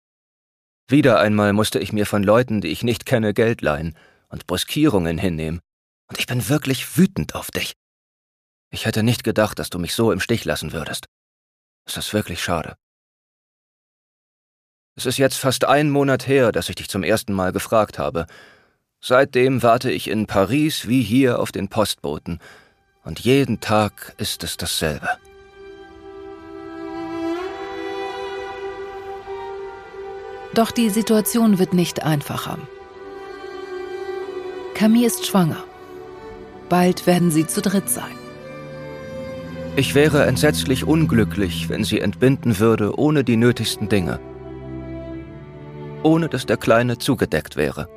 Wieder 0.89 1.21
einmal 1.21 1.53
musste 1.53 1.79
ich 1.79 1.93
mir 1.93 2.07
von 2.07 2.23
Leuten, 2.23 2.63
die 2.63 2.69
ich 2.69 2.85
nicht 2.85 3.05
kenne, 3.05 3.35
Geld 3.35 3.61
leihen 3.61 3.95
und 4.29 4.47
Bruskierungen 4.47 5.19
hinnehmen. 5.19 5.61
Und 6.09 6.19
ich 6.19 6.27
bin 6.27 6.49
wirklich 6.49 6.97
wütend 6.97 7.35
auf 7.35 7.51
dich. 7.51 7.75
Ich 8.71 8.87
hätte 8.87 9.03
nicht 9.03 9.25
gedacht, 9.25 9.59
dass 9.59 9.71
du 9.71 9.79
mich 9.79 9.95
so 9.95 10.13
im 10.13 10.21
Stich 10.21 10.45
lassen 10.45 10.73
würdest. 10.73 11.07
Es 11.87 11.97
ist 11.97 12.15
wirklich 12.15 12.43
schade. 12.43 12.77
Es 14.97 15.07
ist 15.07 15.19
jetzt 15.19 15.37
fast 15.37 15.65
ein 15.65 15.91
Monat 15.91 16.29
her, 16.29 16.53
dass 16.53 16.69
ich 16.69 16.77
dich 16.77 16.89
zum 16.89 17.03
ersten 17.03 17.33
Mal 17.33 17.53
gefragt 17.53 17.99
habe. 17.99 18.27
Seitdem 19.01 19.63
warte 19.63 19.91
ich 19.91 20.09
in 20.09 20.27
Paris 20.27 20.87
wie 20.87 21.03
hier 21.03 21.41
auf 21.41 21.53
den 21.53 21.69
Postboten, 21.69 22.39
und 23.03 23.19
jeden 23.21 23.61
Tag 23.61 24.15
ist 24.19 24.45
es 24.45 24.59
dasselbe. 24.59 25.09
Doch 30.55 30.71
die 30.71 30.91
Situation 30.91 31.59
wird 31.59 31.73
nicht 31.73 32.03
einfacher. 32.03 32.59
Camille 34.75 35.07
ist 35.07 35.27
schwanger. 35.27 35.65
Bald 36.69 37.07
werden 37.07 37.31
sie 37.31 37.47
zu 37.47 37.63
dritt 37.63 37.89
sein. 37.89 38.20
Ich 39.77 39.95
wäre 39.95 40.27
entsetzlich 40.27 40.85
unglücklich, 40.85 41.69
wenn 41.69 41.85
sie 41.85 42.01
entbinden 42.01 42.59
würde 42.59 42.99
ohne 42.99 43.23
die 43.23 43.37
nötigsten 43.37 43.89
Dinge. 43.89 44.19
Ohne 46.03 46.29
dass 46.29 46.45
der 46.45 46.57
Kleine 46.57 46.99
zugedeckt 46.99 47.57
wäre. 47.57 47.89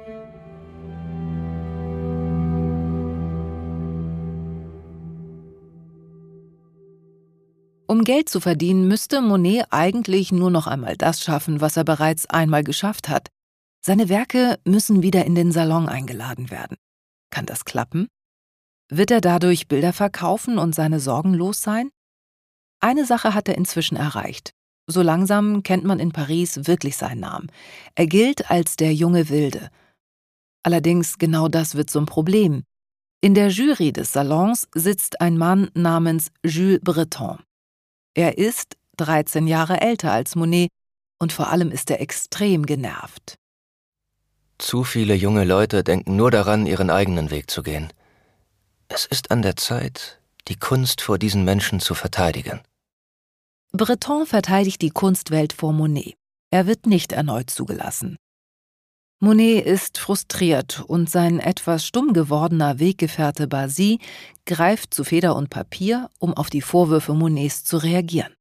Um 7.87 8.03
Geld 8.03 8.29
zu 8.29 8.39
verdienen, 8.39 8.87
müsste 8.87 9.21
Monet 9.21 9.65
eigentlich 9.71 10.31
nur 10.31 10.51
noch 10.51 10.67
einmal 10.67 10.95
das 10.95 11.23
schaffen, 11.23 11.59
was 11.59 11.75
er 11.75 11.83
bereits 11.83 12.27
einmal 12.27 12.63
geschafft 12.63 13.09
hat. 13.09 13.29
Seine 13.85 14.09
Werke 14.09 14.59
müssen 14.65 15.03
wieder 15.03 15.25
in 15.25 15.35
den 15.35 15.51
Salon 15.51 15.89
eingeladen 15.89 16.49
werden. 16.49 16.77
Kann 17.29 17.45
das 17.45 17.65
klappen? 17.65 18.07
Wird 18.89 19.11
er 19.11 19.21
dadurch 19.21 19.67
Bilder 19.67 19.93
verkaufen 19.93 20.57
und 20.57 20.75
seine 20.75 20.99
Sorgen 20.99 21.33
los 21.33 21.61
sein? 21.61 21.89
Eine 22.79 23.05
Sache 23.05 23.33
hat 23.33 23.47
er 23.47 23.57
inzwischen 23.57 23.95
erreicht. 23.95 24.53
So 24.87 25.01
langsam 25.01 25.63
kennt 25.63 25.85
man 25.85 25.99
in 25.99 26.11
Paris 26.11 26.67
wirklich 26.67 26.97
seinen 26.97 27.21
Namen. 27.21 27.51
Er 27.95 28.07
gilt 28.07 28.51
als 28.51 28.75
der 28.75 28.93
junge 28.93 29.29
Wilde. 29.29 29.69
Allerdings 30.63 31.17
genau 31.17 31.47
das 31.47 31.75
wird 31.75 31.89
zum 31.89 32.05
Problem. 32.05 32.63
In 33.21 33.35
der 33.35 33.47
Jury 33.49 33.93
des 33.93 34.11
Salons 34.11 34.67
sitzt 34.75 35.21
ein 35.21 35.37
Mann 35.37 35.69
namens 35.73 36.29
Jules 36.45 36.81
Breton. 36.81 37.39
Er 38.13 38.37
ist 38.37 38.75
13 38.97 39.47
Jahre 39.47 39.79
älter 39.79 40.11
als 40.11 40.35
Monet 40.35 40.69
und 41.19 41.31
vor 41.31 41.49
allem 41.49 41.71
ist 41.71 41.89
er 41.89 42.01
extrem 42.01 42.65
genervt. 42.65 43.37
Zu 44.57 44.83
viele 44.83 45.15
junge 45.15 45.45
Leute 45.45 45.83
denken 45.83 46.17
nur 46.17 46.31
daran, 46.31 46.65
ihren 46.65 46.89
eigenen 46.89 47.31
Weg 47.31 47.49
zu 47.49 47.63
gehen. 47.63 47.91
Es 48.95 49.07
ist 49.07 49.31
an 49.31 49.41
der 49.41 49.55
Zeit, 49.55 50.19
die 50.47 50.55
Kunst 50.55 51.01
vor 51.01 51.17
diesen 51.17 51.43
Menschen 51.43 51.79
zu 51.79 51.95
verteidigen. 51.95 52.61
Breton 53.71 54.27
verteidigt 54.27 54.83
die 54.83 54.91
Kunstwelt 54.91 55.51
vor 55.51 55.73
Monet. 55.73 56.13
Er 56.51 56.67
wird 56.67 56.85
nicht 56.85 57.11
erneut 57.11 57.49
zugelassen. 57.49 58.17
Monet 59.19 59.65
ist 59.65 59.97
frustriert 59.97 60.83
und 60.85 61.09
sein 61.09 61.39
etwas 61.39 61.87
stumm 61.87 62.13
gewordener 62.13 62.77
Weggefährte 62.77 63.47
Basy 63.47 63.97
greift 64.45 64.93
zu 64.93 65.03
Feder 65.03 65.35
und 65.35 65.49
Papier, 65.49 66.11
um 66.19 66.35
auf 66.35 66.51
die 66.51 66.61
Vorwürfe 66.61 67.15
Monets 67.15 67.63
zu 67.63 67.77
reagieren. 67.77 68.35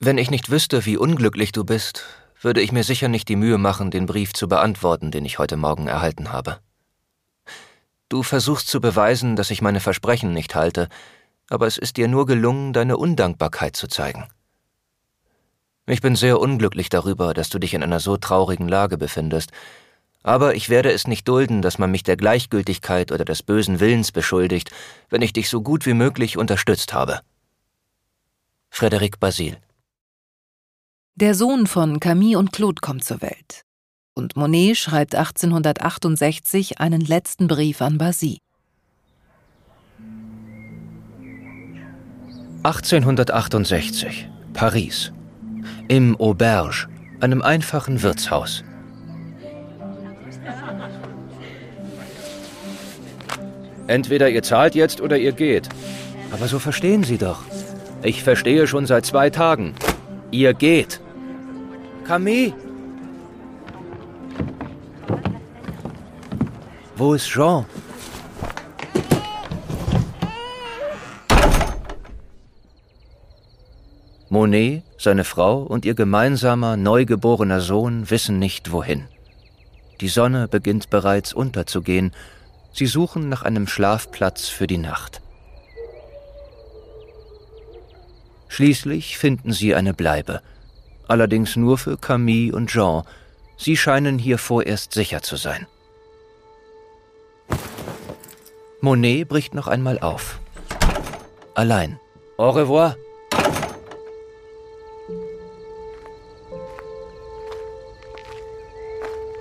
Wenn 0.00 0.18
ich 0.18 0.28
nicht 0.28 0.50
wüsste, 0.50 0.86
wie 0.86 0.96
unglücklich 0.96 1.52
du 1.52 1.62
bist, 1.62 2.02
würde 2.40 2.62
ich 2.62 2.72
mir 2.72 2.82
sicher 2.82 3.06
nicht 3.06 3.28
die 3.28 3.36
Mühe 3.36 3.58
machen, 3.58 3.92
den 3.92 4.06
Brief 4.06 4.32
zu 4.32 4.48
beantworten, 4.48 5.12
den 5.12 5.24
ich 5.24 5.38
heute 5.38 5.56
Morgen 5.56 5.86
erhalten 5.86 6.32
habe. 6.32 6.58
Du 8.08 8.22
versuchst 8.22 8.68
zu 8.68 8.80
beweisen, 8.80 9.34
dass 9.34 9.50
ich 9.50 9.62
meine 9.62 9.80
Versprechen 9.80 10.32
nicht 10.32 10.54
halte, 10.54 10.88
aber 11.50 11.66
es 11.66 11.76
ist 11.76 11.96
dir 11.96 12.06
nur 12.06 12.26
gelungen, 12.26 12.72
deine 12.72 12.96
Undankbarkeit 12.96 13.74
zu 13.74 13.88
zeigen. 13.88 14.28
Ich 15.86 16.00
bin 16.00 16.16
sehr 16.16 16.40
unglücklich 16.40 16.88
darüber, 16.88 17.34
dass 17.34 17.48
du 17.48 17.58
dich 17.58 17.74
in 17.74 17.82
einer 17.82 18.00
so 18.00 18.16
traurigen 18.16 18.68
Lage 18.68 18.96
befindest, 18.96 19.50
aber 20.22 20.54
ich 20.56 20.68
werde 20.68 20.90
es 20.90 21.06
nicht 21.06 21.26
dulden, 21.28 21.62
dass 21.62 21.78
man 21.78 21.90
mich 21.90 22.02
der 22.02 22.16
Gleichgültigkeit 22.16 23.12
oder 23.12 23.24
des 23.24 23.42
bösen 23.42 23.78
Willens 23.78 24.10
beschuldigt, 24.10 24.70
wenn 25.08 25.22
ich 25.22 25.32
dich 25.32 25.48
so 25.48 25.60
gut 25.60 25.86
wie 25.86 25.94
möglich 25.94 26.36
unterstützt 26.36 26.92
habe. 26.92 27.20
Frédéric 28.72 29.18
Basile 29.20 29.58
Der 31.14 31.34
Sohn 31.34 31.66
von 31.66 32.00
Camille 32.00 32.38
und 32.38 32.52
Claude 32.52 32.80
kommt 32.80 33.04
zur 33.04 33.22
Welt 33.22 33.64
und 34.16 34.34
Monet 34.34 34.76
schreibt 34.76 35.14
1868 35.14 36.80
einen 36.80 37.02
letzten 37.02 37.46
Brief 37.46 37.82
an 37.82 37.98
Basy. 37.98 38.38
1868, 42.62 44.28
Paris. 44.54 45.12
Im 45.88 46.16
Auberge, 46.16 46.88
einem 47.20 47.42
einfachen 47.42 48.02
Wirtshaus. 48.02 48.64
Entweder 53.86 54.28
ihr 54.30 54.42
zahlt 54.42 54.74
jetzt 54.74 55.00
oder 55.00 55.16
ihr 55.16 55.30
geht. 55.30 55.68
Aber 56.32 56.48
so 56.48 56.58
verstehen 56.58 57.04
Sie 57.04 57.18
doch. 57.18 57.44
Ich 58.02 58.24
verstehe 58.24 58.66
schon 58.66 58.86
seit 58.86 59.06
zwei 59.06 59.30
Tagen. 59.30 59.74
Ihr 60.32 60.54
geht. 60.54 61.00
Camille, 62.04 62.52
Wo 66.98 67.12
ist 67.12 67.28
Jean? 67.28 67.66
Monet, 74.30 74.82
seine 74.96 75.24
Frau 75.24 75.58
und 75.58 75.84
ihr 75.84 75.94
gemeinsamer 75.94 76.78
neugeborener 76.78 77.60
Sohn 77.60 78.08
wissen 78.08 78.38
nicht 78.38 78.72
wohin. 78.72 79.08
Die 80.00 80.08
Sonne 80.08 80.48
beginnt 80.48 80.88
bereits 80.88 81.34
unterzugehen. 81.34 82.12
Sie 82.72 82.86
suchen 82.86 83.28
nach 83.28 83.42
einem 83.42 83.66
Schlafplatz 83.66 84.48
für 84.48 84.66
die 84.66 84.78
Nacht. 84.78 85.20
Schließlich 88.48 89.18
finden 89.18 89.52
sie 89.52 89.74
eine 89.74 89.92
Bleibe, 89.92 90.40
allerdings 91.08 91.56
nur 91.56 91.76
für 91.76 91.98
Camille 91.98 92.56
und 92.56 92.70
Jean. 92.70 93.02
Sie 93.58 93.76
scheinen 93.76 94.18
hier 94.18 94.38
vorerst 94.38 94.94
sicher 94.94 95.20
zu 95.20 95.36
sein. 95.36 95.66
Monet 98.80 99.28
bricht 99.28 99.54
noch 99.54 99.66
einmal 99.66 99.98
auf. 99.98 100.38
Allein. 101.54 101.98
Au 102.36 102.50
revoir. 102.50 102.96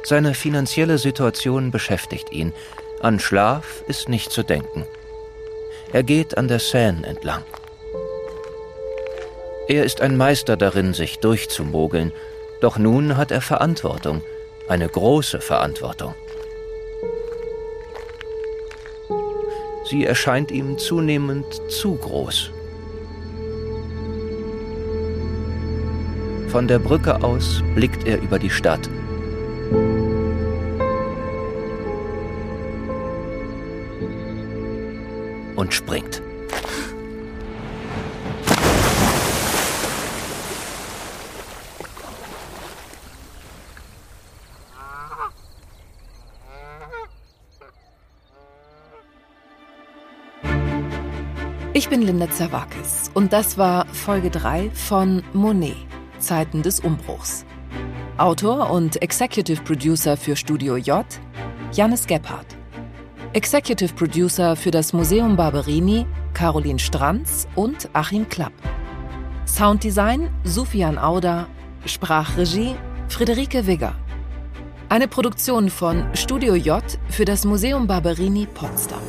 Seine 0.04 0.34
finanzielle 0.34 0.98
Situation 0.98 1.72
beschäftigt 1.72 2.32
ihn. 2.32 2.54
An 3.02 3.20
Schlaf 3.20 3.84
ist 3.88 4.08
nicht 4.08 4.32
zu 4.32 4.44
denken. 4.44 4.86
Er 5.92 6.04
geht 6.04 6.38
an 6.38 6.48
der 6.48 6.60
Seine 6.60 7.04
entlang. 7.04 7.44
Er 9.68 9.84
ist 9.84 10.00
ein 10.00 10.16
Meister 10.16 10.58
darin, 10.58 10.94
sich 10.94 11.20
durchzumogeln, 11.20 12.12
doch 12.62 12.78
nun 12.78 13.18
hat 13.18 13.32
er 13.32 13.42
Verantwortung, 13.42 14.22
eine 14.70 14.88
große 14.88 15.42
Verantwortung. 15.42 16.14
Sie 19.88 20.04
erscheint 20.04 20.50
ihm 20.50 20.80
zunehmend 20.80 21.46
zu 21.70 21.96
groß. 21.96 22.50
Von 26.48 26.68
der 26.68 26.80
Brücke 26.80 27.24
aus 27.24 27.62
blickt 27.76 28.08
er 28.08 28.20
über 28.22 28.40
die 28.40 28.50
Stadt. 28.50 28.90
Und 35.56 35.74
springt. 35.74 36.25
Ich 51.78 51.90
bin 51.90 52.02
Linda 52.02 52.32
Zerwakis 52.32 53.12
und 53.14 53.34
das 53.34 53.58
war 53.58 53.86
Folge 53.88 54.30
3 54.30 54.72
von 54.74 55.22
Monet, 55.34 55.76
Zeiten 56.20 56.62
des 56.62 56.80
Umbruchs. 56.80 57.46
Autor 58.16 58.70
und 58.70 59.02
Executive 59.02 59.62
Producer 59.62 60.16
für 60.16 60.38
Studio 60.38 60.78
J, 60.78 61.06
Janis 61.74 62.08
Gebhardt. 62.08 62.46
Executive 63.34 63.94
Producer 63.94 64.56
für 64.56 64.72
das 64.72 64.94
Museum 64.94 65.36
Barberini, 65.36 66.06
Caroline 66.34 66.80
Stranz 66.80 67.46
und 67.56 67.90
Achim 67.92 68.30
Klapp. 68.30 68.54
Sounddesign 69.46 70.30
Sufian 70.46 70.98
Auda, 70.98 71.50
Sprachregie 71.86 72.76
Friederike 73.10 73.68
Wigger. 73.68 73.96
Eine 74.88 75.10
Produktion 75.10 75.70
von 75.70 76.06
Studio 76.14 76.56
J 76.56 76.82
für 77.10 77.26
das 77.26 77.44
Museum 77.44 77.86
Barberini 77.86 78.46
Potsdam. 78.46 79.02